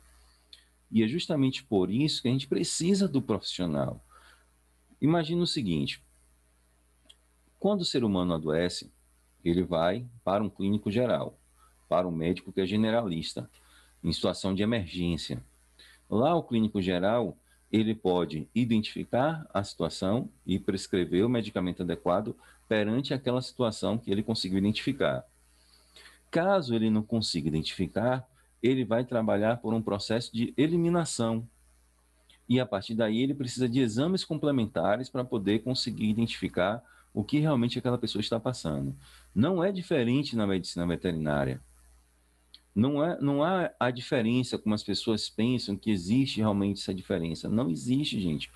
E 0.91 1.03
é 1.03 1.09
justamente 1.09 1.65
por 1.65 1.91
isso 1.91 2.23
que 2.23 2.29
a 2.29 2.31
gente 2.31 2.47
precisa 2.47 3.09
do 3.09 3.21
profissional. 3.21 4.05
Imagina 5.01 5.43
o 5.43 5.47
seguinte: 5.47 6.03
quando 7.59 7.81
o 7.81 7.85
ser 7.85 8.05
humano 8.05 8.35
adoece, 8.35 8.93
ele 9.45 9.63
vai 9.63 10.07
para 10.25 10.43
um 10.43 10.49
clínico 10.49 10.91
geral, 10.91 11.39
para 11.89 12.07
um 12.07 12.13
médico 12.13 12.53
que 12.53 12.61
é 12.61 12.67
generalista, 12.67 13.51
em 14.03 14.13
situação 14.13 14.55
de 14.55 14.63
emergência. 14.63 15.43
Lá, 16.09 16.35
o 16.35 16.43
clínico 16.43 16.81
geral, 16.81 17.37
ele 17.71 17.95
pode 17.95 18.49
identificar 18.55 19.47
a 19.53 19.63
situação 19.63 20.29
e 20.47 20.59
prescrever 20.59 21.25
o 21.25 21.29
medicamento 21.29 21.83
adequado 21.83 22.35
perante 22.67 23.13
aquela 23.13 23.43
situação 23.43 23.99
que 23.99 24.11
ele 24.11 24.23
conseguiu 24.23 24.59
identificar. 24.59 25.25
Caso 26.31 26.75
ele 26.75 26.91
não 26.91 27.03
consiga 27.03 27.49
identificar, 27.49 28.27
ele 28.63 28.85
vai 28.85 29.05
trabalhar 29.05 29.59
por 29.59 29.73
um 29.73 29.83
processo 29.83 30.33
de 30.33 30.53
eliminação. 30.57 31.47
E 32.49 32.59
a 32.59 32.67
partir 32.67 32.95
daí 32.95 33.23
ele 33.23 33.35
precisa 33.35 33.69
de 33.69 33.81
exames 33.81 34.25
complementares 34.25 35.09
para 35.09 35.25
poder 35.25 35.61
conseguir 35.61 36.09
identificar 36.09 36.83
o 37.13 37.25
que 37.25 37.39
realmente 37.39 37.79
aquela 37.79 37.99
pessoa 37.99 38.21
está 38.21 38.39
passando. 38.39 38.95
Não 39.35 39.63
é 39.63 39.73
diferente 39.73 40.37
na 40.37 40.47
medicina 40.47 40.87
veterinária. 40.87 41.61
Não, 42.79 43.05
é, 43.05 43.21
não 43.21 43.43
há 43.43 43.73
a 43.81 43.91
diferença 43.91 44.57
como 44.57 44.73
as 44.73 44.85
pessoas 44.85 45.29
pensam 45.29 45.77
que 45.77 45.91
existe 45.91 46.37
realmente 46.37 46.81
essa 46.81 46.95
diferença. 46.95 47.49
Não 47.49 47.69
existe, 47.69 48.21
gente. 48.21 48.53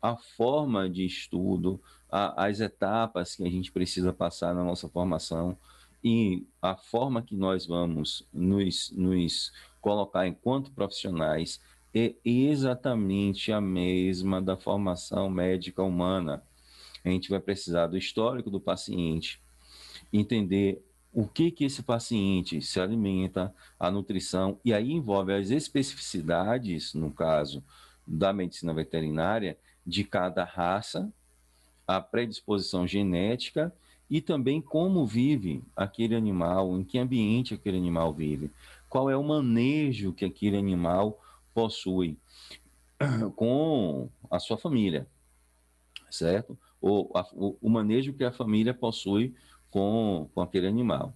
A 0.00 0.16
forma 0.16 0.88
de 0.88 1.04
estudo, 1.04 1.78
a, 2.10 2.46
as 2.46 2.60
etapas 2.60 3.36
que 3.36 3.44
a 3.44 3.50
gente 3.50 3.70
precisa 3.70 4.10
passar 4.10 4.54
na 4.54 4.64
nossa 4.64 4.88
formação 4.88 5.54
e 6.02 6.46
a 6.62 6.76
forma 6.76 7.20
que 7.20 7.36
nós 7.36 7.66
vamos 7.66 8.26
nos, 8.32 8.90
nos 8.96 9.52
colocar 9.82 10.26
enquanto 10.26 10.72
profissionais 10.72 11.60
é 11.94 12.14
exatamente 12.24 13.52
a 13.52 13.60
mesma 13.60 14.40
da 14.40 14.56
formação 14.56 15.28
médica 15.28 15.82
humana. 15.82 16.42
A 17.04 17.10
gente 17.10 17.28
vai 17.28 17.38
precisar 17.38 17.88
do 17.88 17.98
histórico 17.98 18.50
do 18.50 18.60
paciente, 18.60 19.38
entender 20.10 20.82
o 21.18 21.26
que 21.26 21.50
que 21.50 21.64
esse 21.64 21.82
paciente 21.82 22.62
se 22.62 22.78
alimenta, 22.78 23.52
a 23.76 23.90
nutrição, 23.90 24.60
e 24.64 24.72
aí 24.72 24.92
envolve 24.92 25.34
as 25.34 25.50
especificidades, 25.50 26.94
no 26.94 27.10
caso 27.10 27.60
da 28.06 28.32
medicina 28.32 28.72
veterinária, 28.72 29.58
de 29.84 30.04
cada 30.04 30.44
raça, 30.44 31.12
a 31.84 32.00
predisposição 32.00 32.86
genética 32.86 33.74
e 34.08 34.20
também 34.20 34.62
como 34.62 35.04
vive 35.04 35.60
aquele 35.74 36.14
animal, 36.14 36.78
em 36.78 36.84
que 36.84 37.00
ambiente 37.00 37.52
aquele 37.52 37.78
animal 37.78 38.14
vive, 38.14 38.52
qual 38.88 39.10
é 39.10 39.16
o 39.16 39.24
manejo 39.24 40.12
que 40.12 40.24
aquele 40.24 40.56
animal 40.56 41.20
possui 41.52 42.16
com 43.34 44.08
a 44.30 44.38
sua 44.38 44.56
família, 44.56 45.04
certo? 46.08 46.56
Ou 46.80 47.10
a, 47.12 47.26
o, 47.32 47.58
o 47.60 47.68
manejo 47.68 48.12
que 48.12 48.22
a 48.22 48.30
família 48.30 48.72
possui 48.72 49.34
com, 49.70 50.28
com 50.34 50.40
aquele 50.40 50.66
animal. 50.66 51.14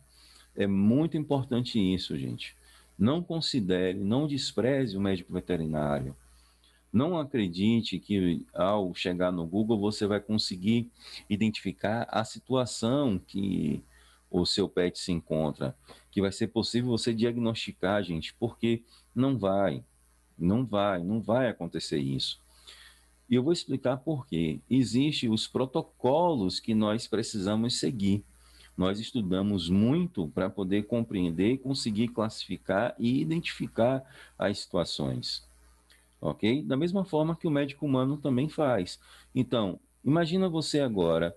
É 0.54 0.66
muito 0.66 1.16
importante 1.16 1.78
isso, 1.78 2.16
gente. 2.16 2.56
Não 2.98 3.22
considere, 3.22 3.98
não 3.98 4.26
despreze 4.26 4.96
o 4.96 5.00
médico 5.00 5.32
veterinário. 5.32 6.14
Não 6.92 7.18
acredite 7.18 7.98
que 7.98 8.46
ao 8.52 8.94
chegar 8.94 9.32
no 9.32 9.46
Google 9.46 9.80
você 9.80 10.06
vai 10.06 10.20
conseguir 10.20 10.90
identificar 11.28 12.06
a 12.10 12.22
situação 12.22 13.18
que 13.18 13.82
o 14.30 14.44
seu 14.44 14.68
pet 14.68 14.98
se 14.98 15.10
encontra, 15.10 15.74
que 16.10 16.20
vai 16.20 16.32
ser 16.32 16.48
possível 16.48 16.90
você 16.90 17.14
diagnosticar, 17.14 18.02
gente, 18.02 18.34
porque 18.34 18.82
não 19.14 19.38
vai, 19.38 19.82
não 20.38 20.66
vai, 20.66 21.02
não 21.02 21.20
vai 21.20 21.48
acontecer 21.48 21.98
isso. 21.98 22.40
E 23.28 23.34
eu 23.34 23.42
vou 23.42 23.52
explicar 23.52 23.96
por 23.96 24.26
quê. 24.26 24.60
Existem 24.68 25.30
os 25.30 25.46
protocolos 25.46 26.60
que 26.60 26.74
nós 26.74 27.06
precisamos 27.06 27.78
seguir 27.78 28.22
nós 28.76 28.98
estudamos 28.98 29.68
muito 29.68 30.28
para 30.28 30.48
poder 30.48 30.84
compreender, 30.84 31.58
conseguir 31.58 32.08
classificar 32.08 32.94
e 32.98 33.20
identificar 33.20 34.02
as 34.38 34.58
situações. 34.60 35.46
Ok? 36.20 36.62
Da 36.62 36.76
mesma 36.76 37.04
forma 37.04 37.36
que 37.36 37.46
o 37.46 37.50
médico 37.50 37.84
humano 37.84 38.16
também 38.16 38.48
faz. 38.48 38.98
Então, 39.34 39.78
imagina 40.04 40.48
você 40.48 40.80
agora 40.80 41.36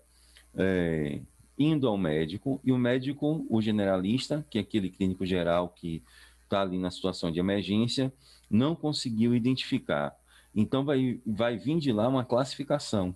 é, 0.56 1.20
indo 1.58 1.88
ao 1.88 1.98
médico 1.98 2.60
e 2.64 2.72
o 2.72 2.78
médico, 2.78 3.46
o 3.50 3.62
generalista, 3.62 4.46
que 4.50 4.58
é 4.58 4.62
aquele 4.62 4.90
clínico 4.90 5.26
geral 5.26 5.70
que 5.70 6.02
está 6.44 6.62
ali 6.62 6.78
na 6.78 6.92
situação 6.92 7.32
de 7.32 7.40
emergência, 7.40 8.14
não 8.50 8.76
conseguiu 8.76 9.36
identificar. 9.36 10.16
Então, 10.56 10.86
vai, 10.86 11.20
vai 11.26 11.58
vir 11.58 11.80
de 11.80 11.92
lá 11.92 12.08
uma 12.08 12.24
classificação. 12.24 13.14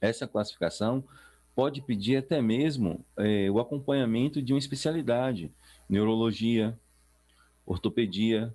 Essa 0.00 0.26
classificação 0.26 1.04
pode 1.54 1.82
pedir 1.82 2.16
até 2.16 2.40
mesmo 2.40 3.04
é, 3.16 3.50
o 3.50 3.58
acompanhamento 3.58 4.40
de 4.40 4.52
uma 4.52 4.58
especialidade, 4.58 5.52
neurologia, 5.88 6.78
ortopedia, 7.66 8.54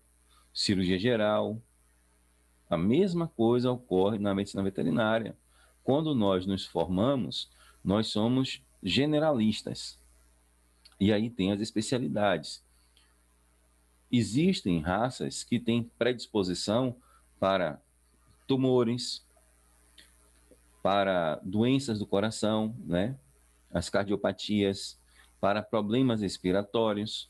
cirurgia 0.53 0.97
geral. 0.97 1.61
A 2.69 2.77
mesma 2.77 3.27
coisa 3.27 3.71
ocorre 3.71 4.17
na 4.17 4.33
medicina 4.33 4.63
veterinária. 4.63 5.35
Quando 5.83 6.15
nós 6.15 6.45
nos 6.45 6.65
formamos, 6.65 7.49
nós 7.83 8.07
somos 8.07 8.61
generalistas. 8.81 9.99
E 10.99 11.11
aí 11.11 11.29
tem 11.29 11.51
as 11.51 11.59
especialidades. 11.59 12.63
Existem 14.11 14.79
raças 14.79 15.43
que 15.43 15.59
têm 15.59 15.91
predisposição 15.97 16.95
para 17.39 17.81
tumores, 18.47 19.24
para 20.85 21.41
doenças 21.43 21.97
do 21.97 22.05
coração, 22.05 22.75
né? 22.85 23.17
as 23.71 23.89
cardiopatias, 23.89 24.99
para 25.41 25.63
problemas 25.63 26.21
respiratórios, 26.21 27.27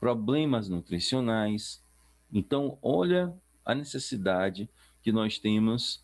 problemas 0.00 0.66
nutricionais. 0.66 1.84
Então, 2.32 2.78
olha 2.80 3.34
a 3.66 3.74
necessidade 3.74 4.66
que 5.02 5.12
nós 5.12 5.38
temos 5.38 6.02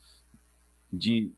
de 0.93 1.33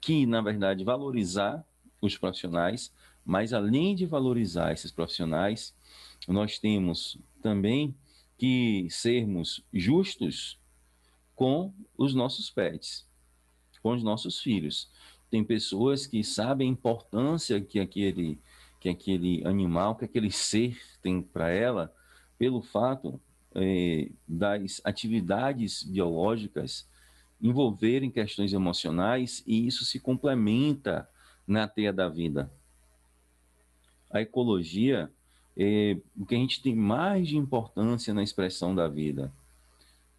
que, 0.00 0.24
na 0.24 0.40
verdade, 0.40 0.82
valorizar 0.82 1.62
os 2.00 2.16
profissionais, 2.16 2.90
mas 3.26 3.52
além 3.52 3.94
de 3.94 4.06
valorizar 4.06 4.72
esses 4.72 4.90
profissionais, 4.90 5.74
nós 6.26 6.58
temos 6.58 7.18
também 7.42 7.94
que 8.38 8.88
sermos 8.90 9.62
justos 9.74 10.58
com 11.36 11.70
os 11.98 12.14
nossos 12.14 12.48
pets, 12.48 13.06
com 13.82 13.92
os 13.92 14.02
nossos 14.02 14.40
filhos. 14.40 14.90
Tem 15.30 15.44
pessoas 15.44 16.06
que 16.06 16.24
sabem 16.24 16.68
a 16.68 16.72
importância 16.72 17.60
que 17.60 17.78
aquele, 17.78 18.38
que 18.80 18.88
aquele 18.88 19.46
animal, 19.46 19.94
que 19.94 20.04
aquele 20.04 20.30
ser 20.30 20.78
tem 21.02 21.20
para 21.20 21.50
ela, 21.50 21.92
pelo 22.38 22.62
fato 22.62 23.20
é, 23.54 24.10
das 24.26 24.80
atividades 24.84 25.82
biológicas 25.82 26.88
envolverem 27.40 28.10
questões 28.10 28.52
emocionais 28.52 29.42
e 29.46 29.66
isso 29.66 29.84
se 29.84 30.00
complementa 30.00 31.08
na 31.46 31.68
teia 31.68 31.92
da 31.92 32.08
vida. 32.08 32.50
A 34.10 34.20
ecologia 34.20 35.10
é 35.56 35.98
o 36.16 36.24
que 36.24 36.34
a 36.34 36.38
gente 36.38 36.62
tem 36.62 36.74
mais 36.74 37.28
de 37.28 37.36
importância 37.36 38.14
na 38.14 38.22
expressão 38.22 38.74
da 38.74 38.88
vida. 38.88 39.32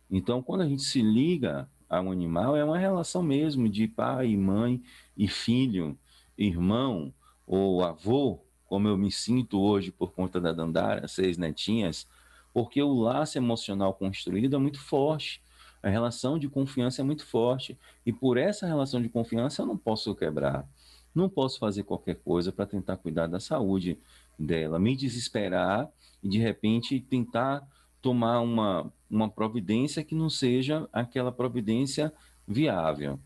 Então, 0.10 0.42
quando 0.42 0.62
a 0.62 0.68
gente 0.68 0.84
se 0.84 1.01
liga 1.01 1.70
a 1.89 2.00
um 2.00 2.12
animal, 2.12 2.55
é 2.55 2.63
uma 2.63 2.77
relação 2.77 3.24
mesmo 3.24 3.67
de 3.67 3.88
pai, 3.88 4.36
mãe 4.38 4.81
e 5.17 5.27
filho, 5.27 5.98
irmão 6.38 7.13
ou 7.48 7.84
avô, 7.84 8.39
como 8.65 8.88
eu 8.88 8.96
me 8.96 9.12
sinto 9.12 9.60
hoje 9.60 9.91
por 9.91 10.13
conta 10.13 10.39
da 10.39 10.53
Dandara, 10.53 11.08
seis 11.08 11.38
netinhas, 11.38 12.08
porque 12.53 12.81
o 12.81 12.93
laço 12.93 13.38
emocional 13.38 13.93
construído 13.93 14.55
é 14.55 14.60
muito 14.60 14.79
forte. 14.79 15.41
A 15.81 15.89
relação 15.89 16.38
de 16.38 16.48
confiança 16.48 17.01
é 17.01 17.03
muito 17.03 17.25
forte. 17.25 17.77
E 18.05 18.13
por 18.13 18.38
essa 18.38 18.67
relação 18.67 19.01
de 19.01 19.10
confiança 19.10 19.62
eu 19.62 19.65
não 19.65 19.77
posso 19.77 20.13
quebrar. 20.13 20.67
Não 21.15 21.27
posso 21.27 21.58
fazer 21.58 21.84
qualquer 21.84 22.15
coisa 22.15 22.51
para 22.51 22.65
tentar 22.65 22.98
cuidar 22.98 23.27
da 23.27 23.39
saúde 23.39 23.98
dela, 24.38 24.77
me 24.77 24.96
desesperar 24.96 25.89
e 26.22 26.29
de 26.29 26.38
repente 26.38 27.00
tentar 27.00 27.67
tomar 28.01 28.41
uma, 28.41 28.91
uma 29.10 29.30
providência 29.30 30.04
que 30.04 30.13
não 30.13 30.30
seja 30.30 30.88
aquela 30.94 31.32
providência 31.32 32.13
viável. 32.48 33.20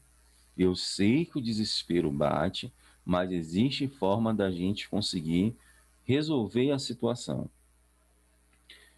Eu 0.58 0.76
sei 0.76 1.26
que 1.26 1.38
o 1.38 1.42
desespero 1.42 2.12
bate, 2.12 2.72
mas 3.06 3.32
existe 3.32 3.88
forma 3.88 4.34
da 4.34 4.52
gente 4.52 4.88
conseguir 4.88 5.56
resolver 6.06 6.72
a 6.72 6.80
situação. 6.80 7.50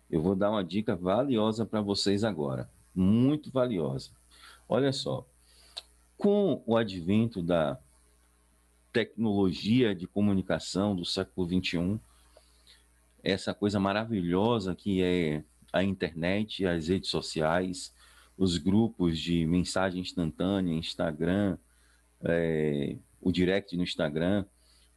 Eu 0.10 0.22
vou 0.22 0.36
dar 0.36 0.51
uma 0.51 0.63
dica 0.63 0.96
valiosa 0.96 1.65
para 1.65 1.82
vocês 1.82 2.24
agora, 2.24 2.70
muito 2.94 3.51
valiosa. 3.51 4.12
Olha 4.68 4.92
só, 4.92 5.25
com 6.18 6.62
o 6.65 6.77
advento 6.77 7.42
da 7.42 7.80
tecnologia 8.94 9.94
de 9.94 10.08
comunicação 10.08 10.96
do 10.96 11.04
século 11.04 11.48
XXI, 11.48 12.00
essa 13.24 13.54
coisa 13.54 13.80
maravilhosa 13.80 14.75
que 14.75 15.04
é 15.04 15.44
a 15.75 15.84
internet, 15.84 16.65
as 16.65 16.88
redes 16.88 17.10
sociais, 17.10 17.94
os 18.38 18.58
grupos 18.58 19.20
de 19.20 19.46
mensagem 19.46 20.01
instantânea, 20.01 20.74
Instagram, 20.74 21.58
é, 22.24 22.96
o 23.22 23.32
direct 23.32 23.75
no 23.75 23.84
Instagram, 23.84 24.46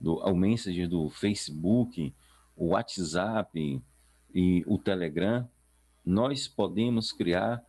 do, 0.00 0.16
o 0.18 0.36
message 0.36 0.86
do 0.86 1.10
Facebook, 1.10 2.14
o 2.56 2.68
WhatsApp, 2.68 3.82
e 4.34 4.62
o 4.66 4.78
Telegram, 4.78 5.48
nós 6.04 6.46
podemos 6.46 7.12
criar 7.12 7.62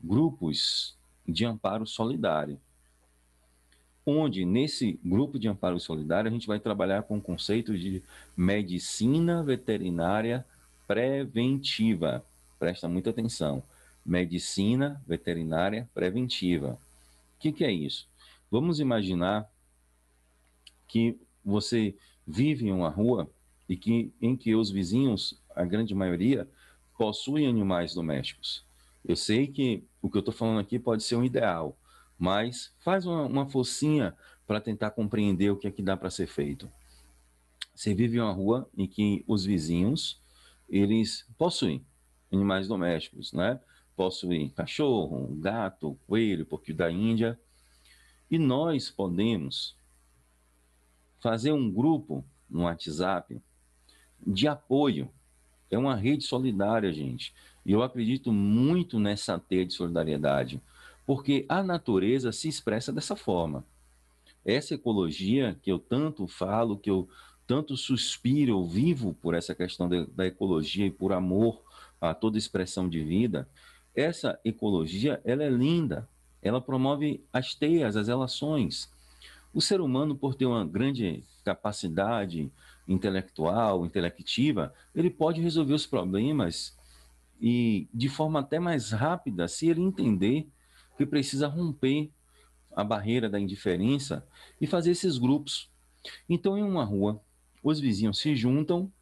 grupos 0.00 0.96
de 1.26 1.44
amparo 1.44 1.86
solidário. 1.86 2.58
Onde, 4.06 4.44
nesse 4.44 4.98
grupo 5.04 5.38
de 5.38 5.48
amparo 5.48 5.80
solidário, 5.80 6.28
a 6.28 6.32
gente 6.32 6.46
vai 6.46 6.60
trabalhar 6.60 7.02
com 7.04 7.18
o 7.18 7.22
conceito 7.22 7.76
de 7.76 8.02
medicina 8.36 9.42
veterinária 9.42 10.44
preventiva. 10.86 12.24
Presta 12.64 12.88
muita 12.88 13.10
atenção. 13.10 13.62
Medicina 14.06 14.98
veterinária 15.06 15.86
preventiva. 15.92 16.80
O 17.36 17.38
que, 17.38 17.52
que 17.52 17.62
é 17.62 17.70
isso? 17.70 18.08
Vamos 18.50 18.80
imaginar 18.80 19.46
que 20.88 21.20
você 21.44 21.94
vive 22.26 22.68
em 22.68 22.72
uma 22.72 22.88
rua 22.88 23.30
e 23.68 23.76
que, 23.76 24.10
em 24.18 24.34
que 24.34 24.54
os 24.54 24.70
vizinhos 24.70 25.38
a 25.54 25.62
grande 25.62 25.94
maioria, 25.94 26.48
possuem 26.96 27.46
animais 27.46 27.92
domésticos. 27.92 28.64
Eu 29.04 29.14
sei 29.14 29.46
que 29.46 29.84
o 30.00 30.08
que 30.08 30.16
eu 30.16 30.20
estou 30.20 30.32
falando 30.32 30.60
aqui 30.60 30.78
pode 30.78 31.02
ser 31.02 31.16
um 31.16 31.24
ideal, 31.24 31.76
mas 32.18 32.72
faz 32.80 33.04
uma, 33.04 33.26
uma 33.26 33.46
focinha 33.46 34.16
para 34.46 34.58
tentar 34.58 34.92
compreender 34.92 35.50
o 35.50 35.56
que 35.58 35.66
é 35.66 35.70
que 35.70 35.82
dá 35.82 35.98
para 35.98 36.08
ser 36.08 36.28
feito. 36.28 36.66
Você 37.74 37.92
vive 37.94 38.16
em 38.16 38.20
uma 38.22 38.32
rua 38.32 38.66
em 38.74 38.86
que 38.86 39.22
os 39.28 39.44
vizinhos, 39.44 40.18
eles 40.66 41.26
possuem 41.36 41.84
animais 42.32 42.68
domésticos, 42.68 43.32
né? 43.32 43.60
Possuem 43.96 44.48
cachorro, 44.48 45.28
gato, 45.36 45.98
coelho, 46.06 46.44
porquinho 46.44 46.78
da 46.78 46.90
Índia. 46.90 47.38
E 48.30 48.38
nós 48.38 48.90
podemos 48.90 49.76
fazer 51.20 51.52
um 51.52 51.70
grupo 51.70 52.24
no 52.50 52.62
WhatsApp 52.62 53.40
de 54.26 54.48
apoio 54.48 55.10
é 55.70 55.78
uma 55.78 55.96
rede 55.96 56.24
solidária, 56.24 56.92
gente. 56.92 57.34
E 57.64 57.72
eu 57.72 57.82
acredito 57.82 58.32
muito 58.32 58.98
nessa 58.98 59.38
teia 59.38 59.66
de 59.66 59.72
solidariedade, 59.72 60.60
porque 61.06 61.44
a 61.48 61.62
natureza 61.62 62.32
se 62.32 62.48
expressa 62.48 62.92
dessa 62.92 63.16
forma. 63.16 63.64
Essa 64.44 64.74
ecologia 64.74 65.58
que 65.62 65.70
eu 65.72 65.78
tanto 65.78 66.26
falo, 66.26 66.76
que 66.76 66.90
eu 66.90 67.08
tanto 67.46 67.76
suspiro, 67.76 68.52
eu 68.52 68.66
vivo 68.66 69.14
por 69.14 69.34
essa 69.34 69.54
questão 69.54 69.88
da 69.88 70.26
ecologia 70.26 70.86
e 70.86 70.90
por 70.90 71.12
amor 71.12 71.62
a 72.00 72.14
toda 72.14 72.38
expressão 72.38 72.88
de 72.88 73.02
vida, 73.02 73.48
essa 73.94 74.38
ecologia, 74.44 75.20
ela 75.24 75.44
é 75.44 75.48
linda. 75.48 76.08
Ela 76.42 76.60
promove 76.60 77.24
as 77.32 77.54
teias, 77.54 77.96
as 77.96 78.08
relações. 78.08 78.90
O 79.52 79.60
ser 79.60 79.80
humano, 79.80 80.16
por 80.16 80.34
ter 80.34 80.46
uma 80.46 80.64
grande 80.64 81.24
capacidade 81.44 82.50
intelectual, 82.86 83.86
intelectiva, 83.86 84.74
ele 84.94 85.10
pode 85.10 85.40
resolver 85.40 85.74
os 85.74 85.86
problemas 85.86 86.76
e 87.40 87.88
de 87.92 88.08
forma 88.08 88.40
até 88.40 88.58
mais 88.58 88.90
rápida 88.90 89.48
se 89.48 89.68
ele 89.68 89.80
entender 89.80 90.48
que 90.96 91.06
precisa 91.06 91.48
romper 91.48 92.10
a 92.74 92.82
barreira 92.84 93.28
da 93.28 93.38
indiferença 93.40 94.26
e 94.60 94.66
fazer 94.66 94.90
esses 94.90 95.18
grupos. 95.18 95.70
Então, 96.28 96.58
em 96.58 96.62
uma 96.62 96.84
rua, 96.84 97.20
os 97.62 97.80
vizinhos 97.80 98.18
se 98.18 98.34
juntam, 98.36 98.92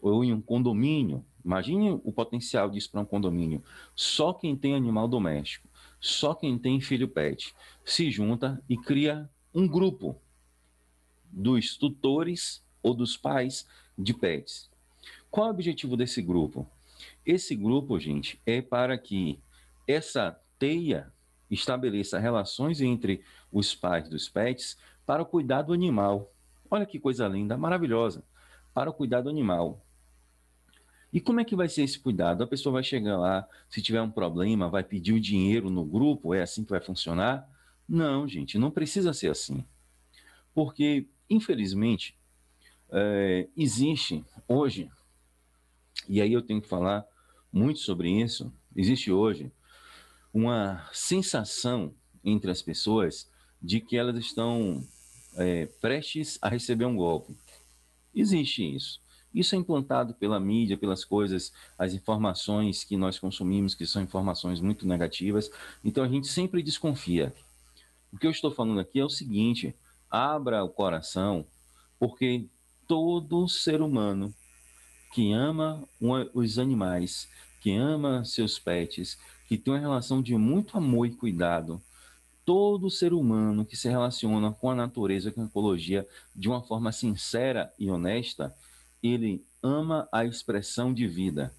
ou 0.00 0.24
em 0.24 0.32
um 0.32 0.40
condomínio, 0.40 1.24
imagine 1.44 2.00
o 2.04 2.12
potencial 2.12 2.70
disso 2.70 2.90
para 2.90 3.00
um 3.00 3.04
condomínio. 3.04 3.62
Só 3.94 4.32
quem 4.32 4.56
tem 4.56 4.74
animal 4.74 5.08
doméstico, 5.08 5.68
só 6.00 6.34
quem 6.34 6.58
tem 6.58 6.80
filho 6.80 7.08
pet, 7.08 7.54
se 7.84 8.10
junta 8.10 8.62
e 8.68 8.76
cria 8.76 9.28
um 9.54 9.66
grupo 9.66 10.16
dos 11.30 11.76
tutores 11.76 12.62
ou 12.82 12.94
dos 12.94 13.16
pais 13.16 13.66
de 13.96 14.14
pets. 14.14 14.70
Qual 15.30 15.46
é 15.46 15.50
o 15.50 15.52
objetivo 15.52 15.96
desse 15.96 16.22
grupo? 16.22 16.66
Esse 17.24 17.54
grupo, 17.54 17.98
gente, 17.98 18.40
é 18.44 18.60
para 18.60 18.96
que 18.98 19.38
essa 19.86 20.38
teia 20.58 21.12
estabeleça 21.50 22.18
relações 22.18 22.80
entre 22.80 23.22
os 23.52 23.74
pais 23.74 24.08
dos 24.08 24.28
pets 24.28 24.78
para 25.04 25.22
o 25.22 25.26
cuidado 25.26 25.68
do 25.68 25.72
animal. 25.72 26.32
Olha 26.70 26.86
que 26.86 27.00
coisa 27.00 27.26
linda, 27.26 27.56
maravilhosa. 27.56 28.22
Para 28.72 28.90
o 28.90 28.94
cuidado 28.94 29.24
do 29.24 29.30
animal. 29.30 29.84
E 31.12 31.20
como 31.20 31.40
é 31.40 31.44
que 31.44 31.56
vai 31.56 31.68
ser 31.68 31.82
esse 31.82 31.98
cuidado? 31.98 32.42
A 32.42 32.46
pessoa 32.46 32.74
vai 32.74 32.84
chegar 32.84 33.18
lá, 33.18 33.48
se 33.68 33.82
tiver 33.82 34.00
um 34.00 34.10
problema, 34.10 34.68
vai 34.68 34.84
pedir 34.84 35.12
o 35.12 35.20
dinheiro 35.20 35.68
no 35.68 35.84
grupo, 35.84 36.34
é 36.34 36.42
assim 36.42 36.64
que 36.64 36.70
vai 36.70 36.80
funcionar? 36.80 37.48
Não, 37.88 38.28
gente, 38.28 38.58
não 38.58 38.70
precisa 38.70 39.12
ser 39.12 39.30
assim. 39.30 39.64
Porque, 40.54 41.08
infelizmente, 41.28 42.16
é, 42.90 43.48
existe 43.56 44.24
hoje, 44.46 44.88
e 46.08 46.20
aí 46.20 46.32
eu 46.32 46.42
tenho 46.42 46.62
que 46.62 46.68
falar 46.68 47.04
muito 47.52 47.80
sobre 47.80 48.08
isso, 48.08 48.52
existe 48.76 49.10
hoje 49.10 49.50
uma 50.32 50.88
sensação 50.92 51.92
entre 52.22 52.50
as 52.50 52.62
pessoas 52.62 53.28
de 53.60 53.80
que 53.80 53.96
elas 53.96 54.16
estão 54.16 54.86
é, 55.36 55.66
prestes 55.80 56.38
a 56.40 56.48
receber 56.48 56.84
um 56.84 56.96
golpe. 56.96 57.36
Existe 58.14 58.74
isso. 58.74 59.00
Isso 59.34 59.54
é 59.54 59.58
implantado 59.58 60.14
pela 60.14 60.40
mídia, 60.40 60.76
pelas 60.76 61.04
coisas, 61.04 61.52
as 61.78 61.94
informações 61.94 62.82
que 62.82 62.96
nós 62.96 63.18
consumimos, 63.18 63.74
que 63.74 63.86
são 63.86 64.02
informações 64.02 64.60
muito 64.60 64.86
negativas. 64.86 65.50
Então 65.84 66.02
a 66.02 66.08
gente 66.08 66.26
sempre 66.26 66.62
desconfia. 66.62 67.32
O 68.12 68.18
que 68.18 68.26
eu 68.26 68.30
estou 68.30 68.50
falando 68.50 68.80
aqui 68.80 68.98
é 68.98 69.04
o 69.04 69.10
seguinte: 69.10 69.74
abra 70.10 70.64
o 70.64 70.68
coração, 70.68 71.46
porque 71.98 72.46
todo 72.88 73.48
ser 73.48 73.80
humano 73.80 74.34
que 75.12 75.32
ama 75.32 75.88
os 76.34 76.58
animais, 76.58 77.28
que 77.60 77.74
ama 77.74 78.24
seus 78.24 78.58
pets, 78.58 79.18
que 79.48 79.56
tem 79.56 79.74
uma 79.74 79.80
relação 79.80 80.22
de 80.22 80.36
muito 80.36 80.76
amor 80.76 81.06
e 81.06 81.10
cuidado, 81.10 81.80
todo 82.44 82.90
ser 82.90 83.12
humano 83.12 83.64
que 83.64 83.76
se 83.76 83.88
relaciona 83.88 84.52
com 84.52 84.70
a 84.70 84.74
natureza, 84.74 85.30
com 85.30 85.42
a 85.42 85.46
ecologia, 85.46 86.06
de 86.34 86.48
uma 86.48 86.62
forma 86.62 86.90
sincera 86.90 87.72
e 87.78 87.90
honesta, 87.90 88.54
ele 89.02 89.44
ama 89.62 90.08
a 90.12 90.24
expressão 90.24 90.92
de 90.92 91.06
vida. 91.06 91.54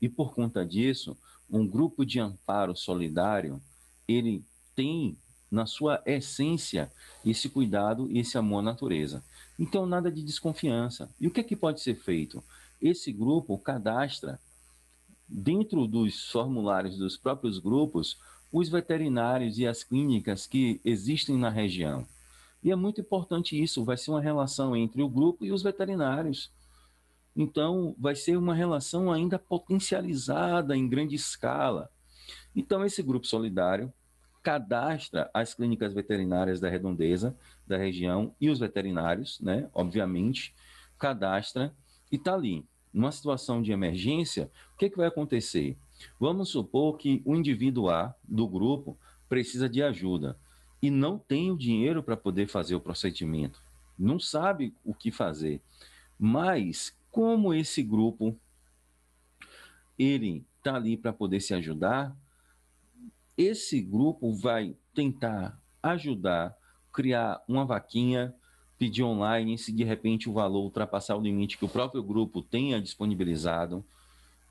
E 0.00 0.08
por 0.08 0.34
conta 0.34 0.64
disso, 0.64 1.16
um 1.50 1.66
grupo 1.66 2.04
de 2.04 2.20
amparo 2.20 2.76
solidário, 2.76 3.60
ele 4.06 4.44
tem 4.74 5.16
na 5.50 5.66
sua 5.66 6.02
essência 6.04 6.92
esse 7.24 7.48
cuidado 7.48 8.10
e 8.10 8.18
esse 8.18 8.36
amor 8.36 8.60
à 8.60 8.62
natureza. 8.62 9.24
Então, 9.58 9.86
nada 9.86 10.10
de 10.10 10.22
desconfiança. 10.22 11.10
E 11.20 11.26
o 11.26 11.30
que 11.30 11.40
é 11.40 11.44
que 11.44 11.56
pode 11.56 11.80
ser 11.80 11.94
feito? 11.96 12.42
Esse 12.80 13.12
grupo 13.12 13.58
cadastra, 13.58 14.38
dentro 15.26 15.86
dos 15.86 16.30
formulários 16.30 16.96
dos 16.96 17.16
próprios 17.16 17.58
grupos, 17.58 18.18
os 18.52 18.68
veterinários 18.68 19.58
e 19.58 19.66
as 19.66 19.82
clínicas 19.82 20.46
que 20.46 20.80
existem 20.84 21.36
na 21.36 21.50
região. 21.50 22.06
E 22.62 22.70
é 22.70 22.76
muito 22.76 23.00
importante 23.00 23.60
isso, 23.60 23.84
vai 23.84 23.96
ser 23.96 24.10
uma 24.10 24.20
relação 24.20 24.76
entre 24.76 25.02
o 25.02 25.08
grupo 25.08 25.44
e 25.44 25.52
os 25.52 25.62
veterinários. 25.62 26.50
Então, 27.34 27.94
vai 27.98 28.16
ser 28.16 28.36
uma 28.36 28.54
relação 28.54 29.12
ainda 29.12 29.38
potencializada 29.38 30.76
em 30.76 30.88
grande 30.88 31.14
escala. 31.14 31.88
Então, 32.54 32.84
esse 32.84 33.02
grupo 33.02 33.26
solidário 33.26 33.92
cadastra 34.42 35.30
as 35.32 35.54
clínicas 35.54 35.92
veterinárias 35.92 36.58
da 36.58 36.68
redondeza 36.68 37.36
da 37.66 37.76
região 37.76 38.34
e 38.40 38.50
os 38.50 38.58
veterinários, 38.58 39.38
né? 39.40 39.68
Obviamente, 39.72 40.54
cadastra 40.98 41.72
e 42.10 42.16
está 42.16 42.34
ali. 42.34 42.66
Numa 42.92 43.12
situação 43.12 43.62
de 43.62 43.70
emergência, 43.70 44.50
o 44.74 44.76
que, 44.78 44.90
que 44.90 44.96
vai 44.96 45.06
acontecer? 45.06 45.76
Vamos 46.18 46.48
supor 46.48 46.96
que 46.96 47.22
o 47.24 47.36
indivíduo 47.36 47.90
A 47.90 48.14
do 48.24 48.48
grupo 48.48 48.98
precisa 49.28 49.68
de 49.68 49.82
ajuda 49.82 50.36
e 50.80 50.90
não 50.90 51.18
tem 51.18 51.50
o 51.50 51.56
dinheiro 51.56 52.02
para 52.02 52.16
poder 52.16 52.46
fazer 52.46 52.74
o 52.74 52.80
procedimento, 52.80 53.62
não 53.98 54.18
sabe 54.18 54.74
o 54.84 54.94
que 54.94 55.10
fazer. 55.10 55.60
Mas 56.18 56.96
como 57.10 57.52
esse 57.52 57.82
grupo 57.82 58.36
ele 59.98 60.46
está 60.58 60.76
ali 60.76 60.96
para 60.96 61.12
poder 61.12 61.40
se 61.40 61.52
ajudar, 61.54 62.16
esse 63.36 63.80
grupo 63.80 64.32
vai 64.32 64.76
tentar 64.94 65.60
ajudar, 65.82 66.56
criar 66.92 67.42
uma 67.48 67.64
vaquinha, 67.64 68.34
pedir 68.78 69.02
online, 69.02 69.58
se 69.58 69.72
de 69.72 69.82
repente 69.82 70.28
o 70.28 70.32
valor 70.32 70.62
ultrapassar 70.62 71.16
o 71.16 71.20
limite 71.20 71.58
que 71.58 71.64
o 71.64 71.68
próprio 71.68 72.02
grupo 72.02 72.42
tenha 72.42 72.80
disponibilizado, 72.80 73.84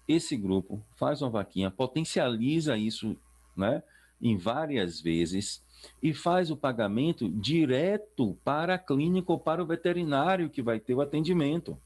esse 0.07 0.35
grupo 0.37 0.81
faz 0.95 1.21
uma 1.21 1.29
vaquinha, 1.29 1.69
potencializa 1.71 2.77
isso 2.77 3.17
né, 3.55 3.83
em 4.21 4.37
várias 4.37 5.01
vezes 5.01 5.63
e 6.01 6.13
faz 6.13 6.51
o 6.51 6.57
pagamento 6.57 7.29
direto 7.29 8.37
para 8.43 8.75
a 8.75 8.79
clínica 8.79 9.31
ou 9.31 9.39
para 9.39 9.61
o 9.61 9.65
veterinário 9.65 10.49
que 10.49 10.61
vai 10.61 10.79
ter 10.79 10.93
o 10.93 11.01
atendimento. 11.01 11.77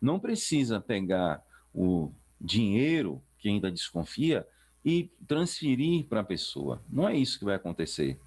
Não 0.00 0.18
precisa 0.18 0.80
pegar 0.80 1.42
o 1.74 2.10
dinheiro 2.40 3.22
que 3.38 3.48
ainda 3.48 3.70
desconfia 3.70 4.46
e 4.84 5.10
transferir 5.26 6.04
para 6.06 6.20
a 6.20 6.24
pessoa. 6.24 6.82
Não 6.88 7.08
é 7.08 7.16
isso 7.16 7.38
que 7.38 7.44
vai 7.44 7.54
acontecer. 7.54 8.18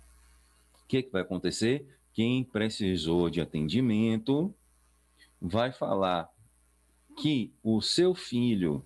O 0.84 0.88
que, 0.88 0.98
é 0.98 1.02
que 1.02 1.12
vai 1.12 1.22
acontecer? 1.22 1.88
Quem 2.14 2.44
precisou 2.44 3.30
de 3.30 3.40
atendimento 3.40 4.54
vai 5.40 5.72
falar 5.72 6.30
que 7.18 7.54
o 7.64 7.82
seu 7.82 8.16
filho, 8.16 8.84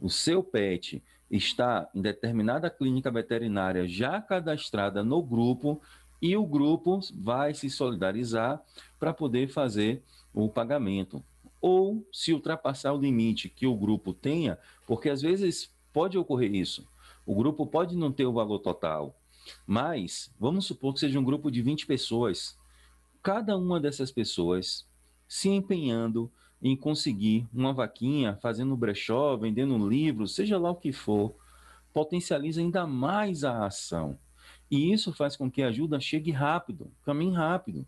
o 0.00 0.08
seu 0.08 0.42
pet, 0.42 1.02
está 1.32 1.88
em 1.94 2.02
determinada 2.02 2.68
clínica 2.68 3.10
veterinária 3.10 3.88
já 3.88 4.20
cadastrada 4.20 5.02
no 5.02 5.22
grupo 5.22 5.80
e 6.20 6.36
o 6.36 6.46
grupo 6.46 7.00
vai 7.18 7.54
se 7.54 7.70
solidarizar 7.70 8.62
para 9.00 9.14
poder 9.14 9.48
fazer 9.48 10.02
o 10.32 10.48
pagamento. 10.48 11.24
Ou 11.60 12.06
se 12.12 12.32
ultrapassar 12.34 12.92
o 12.92 13.00
limite 13.00 13.48
que 13.48 13.66
o 13.66 13.74
grupo 13.74 14.12
tenha, 14.12 14.58
porque 14.86 15.08
às 15.08 15.22
vezes 15.22 15.74
pode 15.92 16.18
ocorrer 16.18 16.54
isso. 16.54 16.86
O 17.24 17.34
grupo 17.34 17.66
pode 17.66 17.96
não 17.96 18.12
ter 18.12 18.26
o 18.26 18.32
valor 18.32 18.58
total, 18.58 19.16
mas 19.66 20.32
vamos 20.38 20.66
supor 20.66 20.92
que 20.92 21.00
seja 21.00 21.18
um 21.18 21.24
grupo 21.24 21.50
de 21.50 21.62
20 21.62 21.86
pessoas. 21.86 22.58
Cada 23.22 23.56
uma 23.56 23.80
dessas 23.80 24.10
pessoas 24.10 24.86
se 25.26 25.48
empenhando 25.48 26.30
em 26.62 26.76
conseguir 26.76 27.46
uma 27.52 27.72
vaquinha, 27.72 28.38
fazendo 28.40 28.76
brechó, 28.76 29.36
vendendo 29.36 29.74
um 29.74 29.88
livro, 29.88 30.28
seja 30.28 30.56
lá 30.58 30.70
o 30.70 30.76
que 30.76 30.92
for, 30.92 31.34
potencializa 31.92 32.60
ainda 32.60 32.86
mais 32.86 33.42
a 33.42 33.66
ação. 33.66 34.16
E 34.70 34.92
isso 34.92 35.12
faz 35.12 35.36
com 35.36 35.50
que 35.50 35.62
a 35.62 35.68
ajuda 35.68 36.00
chegue 36.00 36.30
rápido, 36.30 36.90
caminhe 37.04 37.34
rápido. 37.34 37.86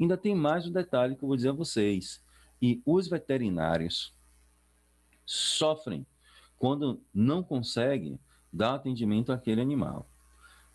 Ainda 0.00 0.16
tem 0.16 0.34
mais 0.34 0.66
um 0.66 0.72
detalhe 0.72 1.16
que 1.16 1.24
eu 1.24 1.28
vou 1.28 1.36
dizer 1.36 1.50
a 1.50 1.52
vocês. 1.52 2.22
E 2.62 2.80
os 2.86 3.08
veterinários 3.08 4.14
sofrem 5.26 6.06
quando 6.56 7.00
não 7.12 7.42
conseguem 7.42 8.18
dar 8.52 8.74
atendimento 8.74 9.32
àquele 9.32 9.60
animal. 9.60 10.08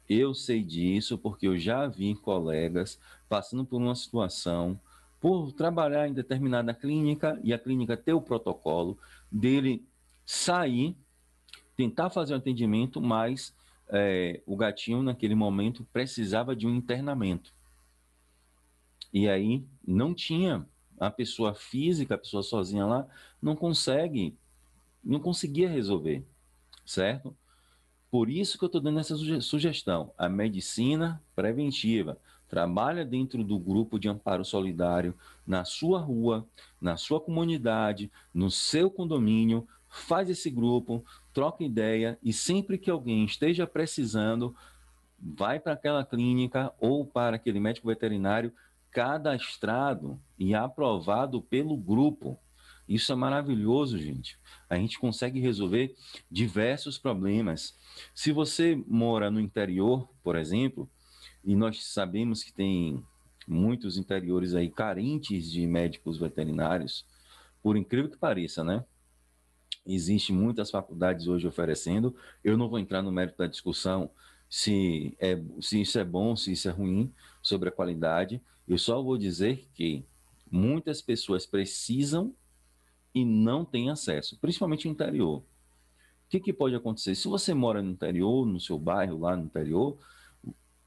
Eu 0.07 0.33
sei 0.33 0.61
disso 0.61 1.17
porque 1.17 1.47
eu 1.47 1.57
já 1.57 1.87
vi 1.87 2.15
colegas 2.15 2.99
passando 3.27 3.63
por 3.65 3.77
uma 3.77 3.95
situação, 3.95 4.79
por 5.19 5.51
trabalhar 5.51 6.07
em 6.07 6.13
determinada 6.13 6.73
clínica 6.73 7.39
e 7.43 7.53
a 7.53 7.59
clínica 7.59 7.97
ter 7.97 8.13
o 8.13 8.21
protocolo 8.21 8.97
dele 9.31 9.85
sair, 10.25 10.95
tentar 11.75 12.09
fazer 12.09 12.33
o 12.33 12.35
um 12.35 12.39
atendimento, 12.39 13.01
mas 13.01 13.53
é, 13.89 14.41
o 14.45 14.55
gatinho 14.55 15.01
naquele 15.03 15.35
momento 15.35 15.85
precisava 15.91 16.55
de 16.55 16.67
um 16.67 16.75
internamento. 16.75 17.53
E 19.11 19.27
aí 19.27 19.65
não 19.85 20.13
tinha 20.13 20.65
a 20.99 21.09
pessoa 21.09 21.53
física, 21.53 22.15
a 22.15 22.17
pessoa 22.17 22.43
sozinha 22.43 22.85
lá, 22.85 23.07
não 23.41 23.55
consegue, 23.55 24.37
não 25.03 25.19
conseguia 25.19 25.69
resolver, 25.69 26.25
certo? 26.85 27.35
Por 28.11 28.29
isso 28.29 28.57
que 28.57 28.63
eu 28.63 28.67
estou 28.67 28.81
dando 28.81 28.99
essa 28.99 29.15
sugestão. 29.41 30.11
A 30.17 30.27
medicina 30.27 31.21
preventiva 31.35 32.17
trabalha 32.47 33.05
dentro 33.05 33.43
do 33.43 33.59
grupo 33.59 33.99
de 33.99 34.09
amparo 34.09 34.43
solidário, 34.43 35.13
na 35.45 35.63
sua 35.63 35.99
rua, 35.99 36.47
na 36.81 36.97
sua 36.97 37.21
comunidade, 37.21 38.11
no 38.33 38.49
seu 38.49 38.89
condomínio, 38.89 39.67
faz 39.87 40.29
esse 40.29 40.49
grupo, 40.49 41.05
troca 41.31 41.63
ideia 41.63 42.17
e 42.23 42.33
sempre 42.33 42.77
que 42.77 42.89
alguém 42.89 43.23
esteja 43.25 43.67
precisando, 43.67 44.55
vai 45.19 45.59
para 45.59 45.73
aquela 45.73 46.03
clínica 46.03 46.73
ou 46.79 47.05
para 47.05 47.35
aquele 47.35 47.59
médico 47.59 47.87
veterinário 47.87 48.51
cadastrado 48.89 50.19
e 50.37 50.55
aprovado 50.55 51.41
pelo 51.41 51.77
grupo. 51.77 52.39
Isso 52.89 53.13
é 53.13 53.15
maravilhoso, 53.15 53.99
gente. 53.99 54.35
A 54.67 54.75
gente 54.75 54.97
consegue 54.97 55.39
resolver 55.39 55.95
diversos 56.29 56.97
problemas. 56.97 57.77
Se 58.15 58.31
você 58.31 58.83
mora 58.87 59.29
no 59.29 59.39
interior, 59.39 60.09
por 60.23 60.35
exemplo, 60.35 60.89
e 61.45 61.55
nós 61.55 61.85
sabemos 61.85 62.41
que 62.41 62.51
tem 62.51 62.99
muitos 63.47 63.95
interiores 63.95 64.55
aí 64.55 64.71
carentes 64.71 65.51
de 65.51 65.67
médicos 65.67 66.17
veterinários, 66.17 67.05
por 67.61 67.77
incrível 67.77 68.09
que 68.09 68.17
pareça, 68.17 68.63
né? 68.63 68.83
Existem 69.85 70.35
muitas 70.35 70.71
faculdades 70.71 71.27
hoje 71.27 71.47
oferecendo. 71.47 72.15
Eu 72.43 72.57
não 72.57 72.67
vou 72.67 72.79
entrar 72.79 73.03
no 73.03 73.11
mérito 73.11 73.37
da 73.37 73.45
discussão 73.45 74.09
se, 74.49 75.15
é, 75.19 75.39
se 75.61 75.79
isso 75.79 75.99
é 75.99 76.03
bom, 76.03 76.35
se 76.35 76.53
isso 76.53 76.67
é 76.67 76.71
ruim, 76.71 77.13
sobre 77.39 77.69
a 77.69 77.71
qualidade. 77.71 78.41
Eu 78.67 78.79
só 78.79 78.99
vou 78.99 79.15
dizer 79.15 79.67
que 79.75 80.03
muitas 80.49 81.03
pessoas 81.03 81.45
precisam 81.45 82.33
e 83.13 83.25
não 83.25 83.65
tem 83.65 83.89
acesso, 83.89 84.37
principalmente 84.39 84.85
no 84.85 84.93
interior. 84.93 85.39
O 85.39 85.43
que, 86.29 86.39
que 86.39 86.53
pode 86.53 86.75
acontecer? 86.75 87.15
Se 87.15 87.27
você 87.27 87.53
mora 87.53 87.81
no 87.81 87.89
interior, 87.89 88.45
no 88.45 88.59
seu 88.59 88.77
bairro, 88.77 89.19
lá 89.19 89.35
no 89.35 89.45
interior, 89.45 89.97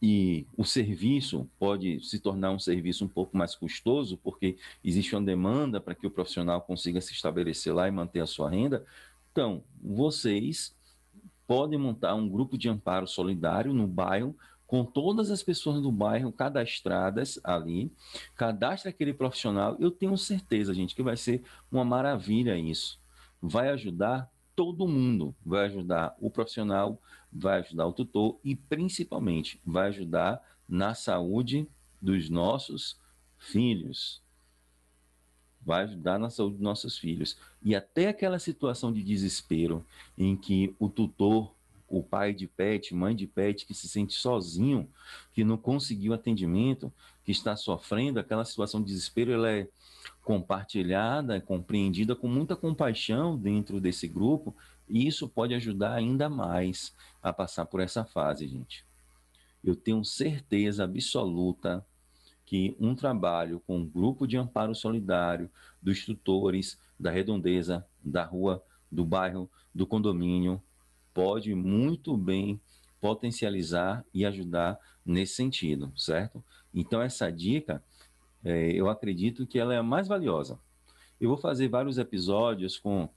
e 0.01 0.47
o 0.57 0.65
serviço 0.65 1.49
pode 1.59 2.01
se 2.05 2.19
tornar 2.19 2.51
um 2.51 2.59
serviço 2.59 3.05
um 3.05 3.09
pouco 3.09 3.37
mais 3.37 3.55
custoso, 3.55 4.17
porque 4.17 4.57
existe 4.83 5.15
uma 5.15 5.23
demanda 5.23 5.81
para 5.81 5.95
que 5.95 6.07
o 6.07 6.11
profissional 6.11 6.61
consiga 6.61 7.01
se 7.01 7.13
estabelecer 7.13 7.73
lá 7.73 7.87
e 7.87 7.93
manter 7.93 8.21
a 8.21 8.27
sua 8.27 8.51
renda. 8.51 8.85
Então, 9.31 9.63
vocês 9.81 10.77
podem 11.47 11.79
montar 11.79 12.15
um 12.15 12.29
grupo 12.29 12.59
de 12.59 12.69
amparo 12.69 13.07
solidário 13.07 13.73
no 13.73 13.87
bairro 13.87 14.37
com 14.73 14.87
todas 14.87 15.31
as 15.31 15.43
pessoas 15.43 15.83
do 15.83 15.93
bairro 15.93 16.33
cadastradas 16.33 17.39
ali, 17.45 17.93
cadastra 18.35 18.89
aquele 18.89 19.13
profissional, 19.13 19.77
eu 19.79 19.91
tenho 19.91 20.17
certeza, 20.17 20.73
gente, 20.73 20.95
que 20.95 21.03
vai 21.03 21.15
ser 21.15 21.45
uma 21.71 21.85
maravilha 21.85 22.57
isso. 22.57 22.99
Vai 23.39 23.69
ajudar 23.69 24.33
todo 24.57 24.89
mundo, 24.89 25.35
vai 25.45 25.67
ajudar 25.67 26.17
o 26.19 26.31
profissional, 26.31 26.99
vai 27.31 27.59
ajudar 27.59 27.87
o 27.87 27.93
tutor 27.93 28.41
e 28.43 28.57
principalmente 28.57 29.61
vai 29.63 29.89
ajudar 29.89 30.43
na 30.67 30.95
saúde 30.95 31.69
dos 32.01 32.31
nossos 32.31 32.99
filhos. 33.37 34.23
Vai 35.61 35.85
ajudar 35.85 36.19
na 36.19 36.31
saúde 36.31 36.55
dos 36.55 36.65
nossos 36.65 36.97
filhos. 36.97 37.37
E 37.63 37.77
até 37.77 38.09
aquela 38.09 38.39
situação 38.39 38.91
de 38.91 39.03
desespero 39.03 39.85
em 40.17 40.35
que 40.35 40.75
o 40.79 40.89
tutor 40.89 41.55
o 41.93 42.03
pai 42.03 42.33
de 42.33 42.47
pet, 42.47 42.95
mãe 42.95 43.15
de 43.15 43.27
pet 43.27 43.67
que 43.67 43.75
se 43.75 43.87
sente 43.87 44.15
sozinho, 44.15 44.89
que 45.35 45.45
não 45.45 45.59
conseguiu 45.59 46.15
atendimento, 46.15 46.91
que 47.23 47.31
está 47.31 47.55
sofrendo, 47.55 48.19
aquela 48.19 48.45
situação 48.47 48.81
de 48.81 48.87
desespero, 48.87 49.31
ela 49.31 49.51
é 49.51 49.69
compartilhada, 50.23 51.39
compreendida 51.41 52.17
com 52.17 52.27
muita 52.27 52.57
compaixão 52.57 53.37
dentro 53.37 53.79
desse 53.79 54.09
grupo, 54.09 54.57
e 54.89 55.07
isso 55.07 55.29
pode 55.29 55.55
ajudar 55.55 55.93
ainda 55.93 56.31
mais 56.31 56.95
a 57.23 57.31
passar 57.31 57.67
por 57.67 57.81
essa 57.81 58.05
fase, 58.05 58.49
gente. 58.49 58.85
Eu 59.63 59.77
tenho 59.77 60.03
certeza 60.03 60.85
absoluta 60.85 61.85
que 62.47 62.75
um 62.81 62.95
trabalho 62.95 63.63
com 63.67 63.79
um 63.79 63.87
grupo 63.87 64.27
de 64.27 64.37
amparo 64.37 64.75
solidário 64.75 65.51
dos 65.81 66.05
tutores 66.05 66.79
da 66.99 67.11
redondeza, 67.11 67.87
da 68.03 68.25
rua, 68.25 68.63
do 68.91 69.05
bairro, 69.05 69.49
do 69.75 69.87
condomínio, 69.87 70.61
pode 71.15 71.55
muito 71.55 72.17
bem 72.17 72.61
potencializar 73.01 74.05
e 74.13 74.25
ajudar 74.25 74.79
nesse 75.05 75.35
sentido, 75.35 75.93
certo? 75.97 76.43
Então, 76.73 77.03
essa 77.03 77.31
dica, 77.31 77.83
é, 78.45 78.73
eu 78.73 78.89
acredito 78.89 79.47
que 79.47 79.59
ela 79.59 79.75
é 79.75 79.79
a 79.79 79.83
mais 79.83 80.09
valiosa. 80.09 80.59
Eu 81.21 81.29
vou 81.29 81.39
fazer 81.39 81.69
vários 81.69 81.99
episódios 81.99 82.79
com 82.79 83.09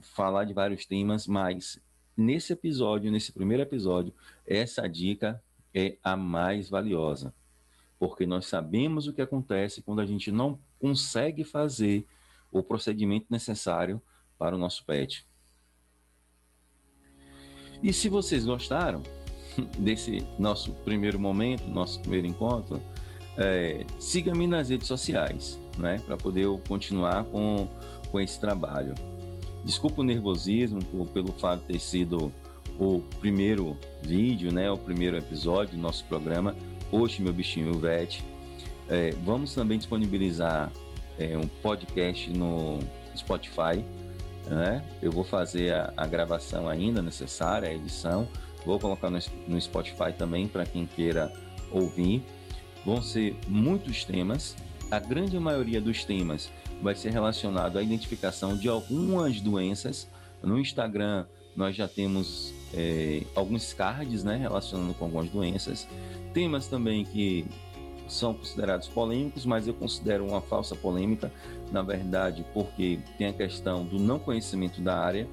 falar 0.00 0.44
de 0.44 0.52
vários 0.52 0.86
temas, 0.86 1.26
mas 1.26 1.80
nesse 2.16 2.52
episódio, 2.52 3.10
nesse 3.10 3.32
primeiro 3.32 3.62
episódio, 3.62 4.14
essa 4.46 4.86
dica 4.88 5.42
é 5.74 5.96
a 6.02 6.16
mais 6.16 6.68
valiosa 6.68 7.34
porque 8.02 8.26
nós 8.26 8.46
sabemos 8.46 9.06
o 9.06 9.12
que 9.12 9.22
acontece 9.22 9.80
quando 9.80 10.00
a 10.00 10.04
gente 10.04 10.32
não 10.32 10.58
consegue 10.80 11.44
fazer 11.44 12.04
o 12.50 12.60
procedimento 12.60 13.26
necessário 13.30 14.02
para 14.36 14.56
o 14.56 14.58
nosso 14.58 14.84
pet. 14.84 15.24
E 17.82 17.92
se 17.92 18.08
vocês 18.08 18.44
gostaram 18.44 19.02
desse 19.78 20.24
nosso 20.38 20.72
primeiro 20.84 21.18
momento, 21.18 21.66
nosso 21.68 22.00
primeiro 22.00 22.26
encontro, 22.26 22.80
é, 23.36 23.84
siga-me 23.98 24.46
nas 24.46 24.68
redes 24.68 24.86
sociais, 24.86 25.58
né, 25.78 26.00
para 26.06 26.16
poder 26.16 26.44
eu 26.44 26.60
continuar 26.68 27.24
com, 27.24 27.66
com 28.10 28.20
esse 28.20 28.38
trabalho. 28.38 28.94
Desculpa 29.64 30.00
o 30.00 30.04
nervosismo 30.04 30.84
por, 30.84 31.06
pelo 31.08 31.32
fato 31.32 31.60
de 31.60 31.74
ter 31.74 31.80
sido 31.80 32.32
o 32.78 33.00
primeiro 33.20 33.76
vídeo, 34.02 34.52
né, 34.52 34.70
o 34.70 34.78
primeiro 34.78 35.16
episódio 35.16 35.76
do 35.76 35.80
nosso 35.80 36.04
programa, 36.04 36.54
Oxe, 36.90 37.22
meu 37.22 37.32
bichinho, 37.32 37.72
Vet. 37.78 38.22
É, 38.88 39.12
vamos 39.24 39.54
também 39.54 39.78
disponibilizar 39.78 40.70
é, 41.18 41.38
um 41.38 41.46
podcast 41.46 42.30
no 42.30 42.78
Spotify. 43.16 43.82
Né? 44.46 44.84
Eu 45.00 45.12
vou 45.12 45.24
fazer 45.24 45.72
a, 45.72 45.92
a, 45.96 46.06
gravação 46.06 46.68
ainda 46.68 47.00
necessária, 47.00 47.68
a 47.68 47.74
edição. 47.74 48.28
Vou 48.64 48.78
colocar 48.78 49.10
no, 49.10 49.18
no 49.48 49.60
Spotify 49.60 50.12
também 50.16 50.48
para 50.48 50.66
quem 50.66 50.86
queira 50.86 51.32
ouvir. 51.70 52.22
Vão 52.84 53.00
ser 53.00 53.36
muitos 53.46 54.04
temas. 54.04 54.56
A 54.90 54.98
grande 54.98 55.38
maioria 55.38 55.80
dos 55.80 56.04
temas 56.04 56.50
vai 56.82 56.94
ser 56.94 57.10
relacionado 57.10 57.78
à 57.78 57.82
identificação 57.82 58.56
de 58.56 58.68
algumas 58.68 59.40
doenças. 59.40 60.08
No 60.42 60.58
Instagram, 60.58 61.24
nós 61.56 61.76
já 61.76 61.86
temos 61.86 62.52
é, 62.74 63.22
alguns 63.34 63.72
cards 63.72 64.24
né, 64.24 64.36
relacionando 64.36 64.92
com 64.94 65.04
algumas 65.04 65.30
doenças. 65.30 65.86
Temas 66.34 66.66
também 66.66 67.04
que 67.04 67.46
são 68.08 68.34
considerados 68.34 68.88
polêmicos, 68.88 69.44
mas 69.44 69.66
eu 69.66 69.74
considero 69.74 70.26
uma 70.26 70.40
falsa 70.40 70.74
polêmica, 70.74 71.32
na 71.70 71.82
verdade, 71.82 72.44
porque 72.52 72.98
tem 73.16 73.28
a 73.28 73.32
questão 73.32 73.84
do 73.84 73.98
não 73.98 74.18
conhecimento 74.18 74.80
da 74.80 74.98
área, 74.98 75.28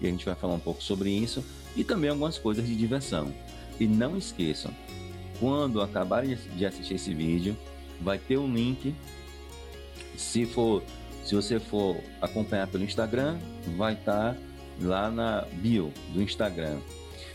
e 0.00 0.06
a 0.06 0.10
gente 0.10 0.24
vai 0.24 0.34
falar 0.34 0.54
um 0.54 0.60
pouco 0.60 0.82
sobre 0.82 1.10
isso, 1.10 1.44
e 1.76 1.84
também 1.84 2.10
algumas 2.10 2.38
coisas 2.38 2.66
de 2.66 2.74
diversão. 2.76 3.32
E 3.78 3.86
não 3.86 4.16
esqueçam, 4.16 4.72
quando 5.40 5.80
acabarem 5.80 6.36
de 6.56 6.66
assistir 6.66 6.94
esse 6.94 7.12
vídeo, 7.12 7.56
vai 8.00 8.18
ter 8.18 8.38
um 8.38 8.52
link. 8.52 8.94
Se 10.16 10.46
for, 10.46 10.82
se 11.24 11.34
você 11.34 11.58
for 11.58 11.96
acompanhar 12.20 12.66
pelo 12.68 12.84
Instagram, 12.84 13.38
vai 13.76 13.94
estar 13.94 14.34
tá 14.34 14.38
lá 14.80 15.10
na 15.10 15.42
bio 15.52 15.92
do 16.12 16.22
Instagram. 16.22 16.78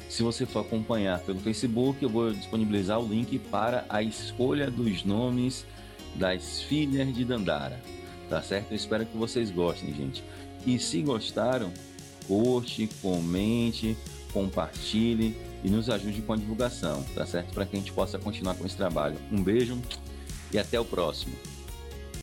Se 0.09 0.23
você 0.23 0.43
for 0.43 0.61
acompanhar 0.61 1.19
pelo 1.19 1.39
Facebook, 1.39 2.01
eu 2.01 2.09
vou 2.09 2.33
disponibilizar 2.33 2.99
o 2.99 3.07
link 3.07 3.37
para 3.37 3.85
a 3.87 4.01
escolha 4.01 4.69
dos 4.69 5.05
nomes 5.05 5.65
das 6.15 6.61
filhas 6.63 7.13
de 7.13 7.23
Dandara. 7.23 7.79
Tá 8.27 8.41
certo? 8.41 8.71
Eu 8.71 8.75
espero 8.75 9.05
que 9.05 9.15
vocês 9.15 9.51
gostem, 9.51 9.93
gente. 9.93 10.23
E 10.65 10.79
se 10.79 11.01
gostaram, 11.03 11.71
curte, 12.27 12.89
comente, 13.01 13.95
compartilhe 14.33 15.37
e 15.63 15.69
nos 15.69 15.89
ajude 15.91 16.23
com 16.23 16.33
a 16.33 16.37
divulgação, 16.37 17.03
tá 17.13 17.25
certo? 17.25 17.53
Para 17.53 17.65
que 17.65 17.75
a 17.75 17.79
gente 17.79 17.93
possa 17.93 18.17
continuar 18.17 18.55
com 18.55 18.65
esse 18.65 18.75
trabalho. 18.75 19.15
Um 19.31 19.43
beijo 19.43 19.79
e 20.51 20.57
até 20.57 20.79
o 20.79 20.85
próximo. 20.85 21.35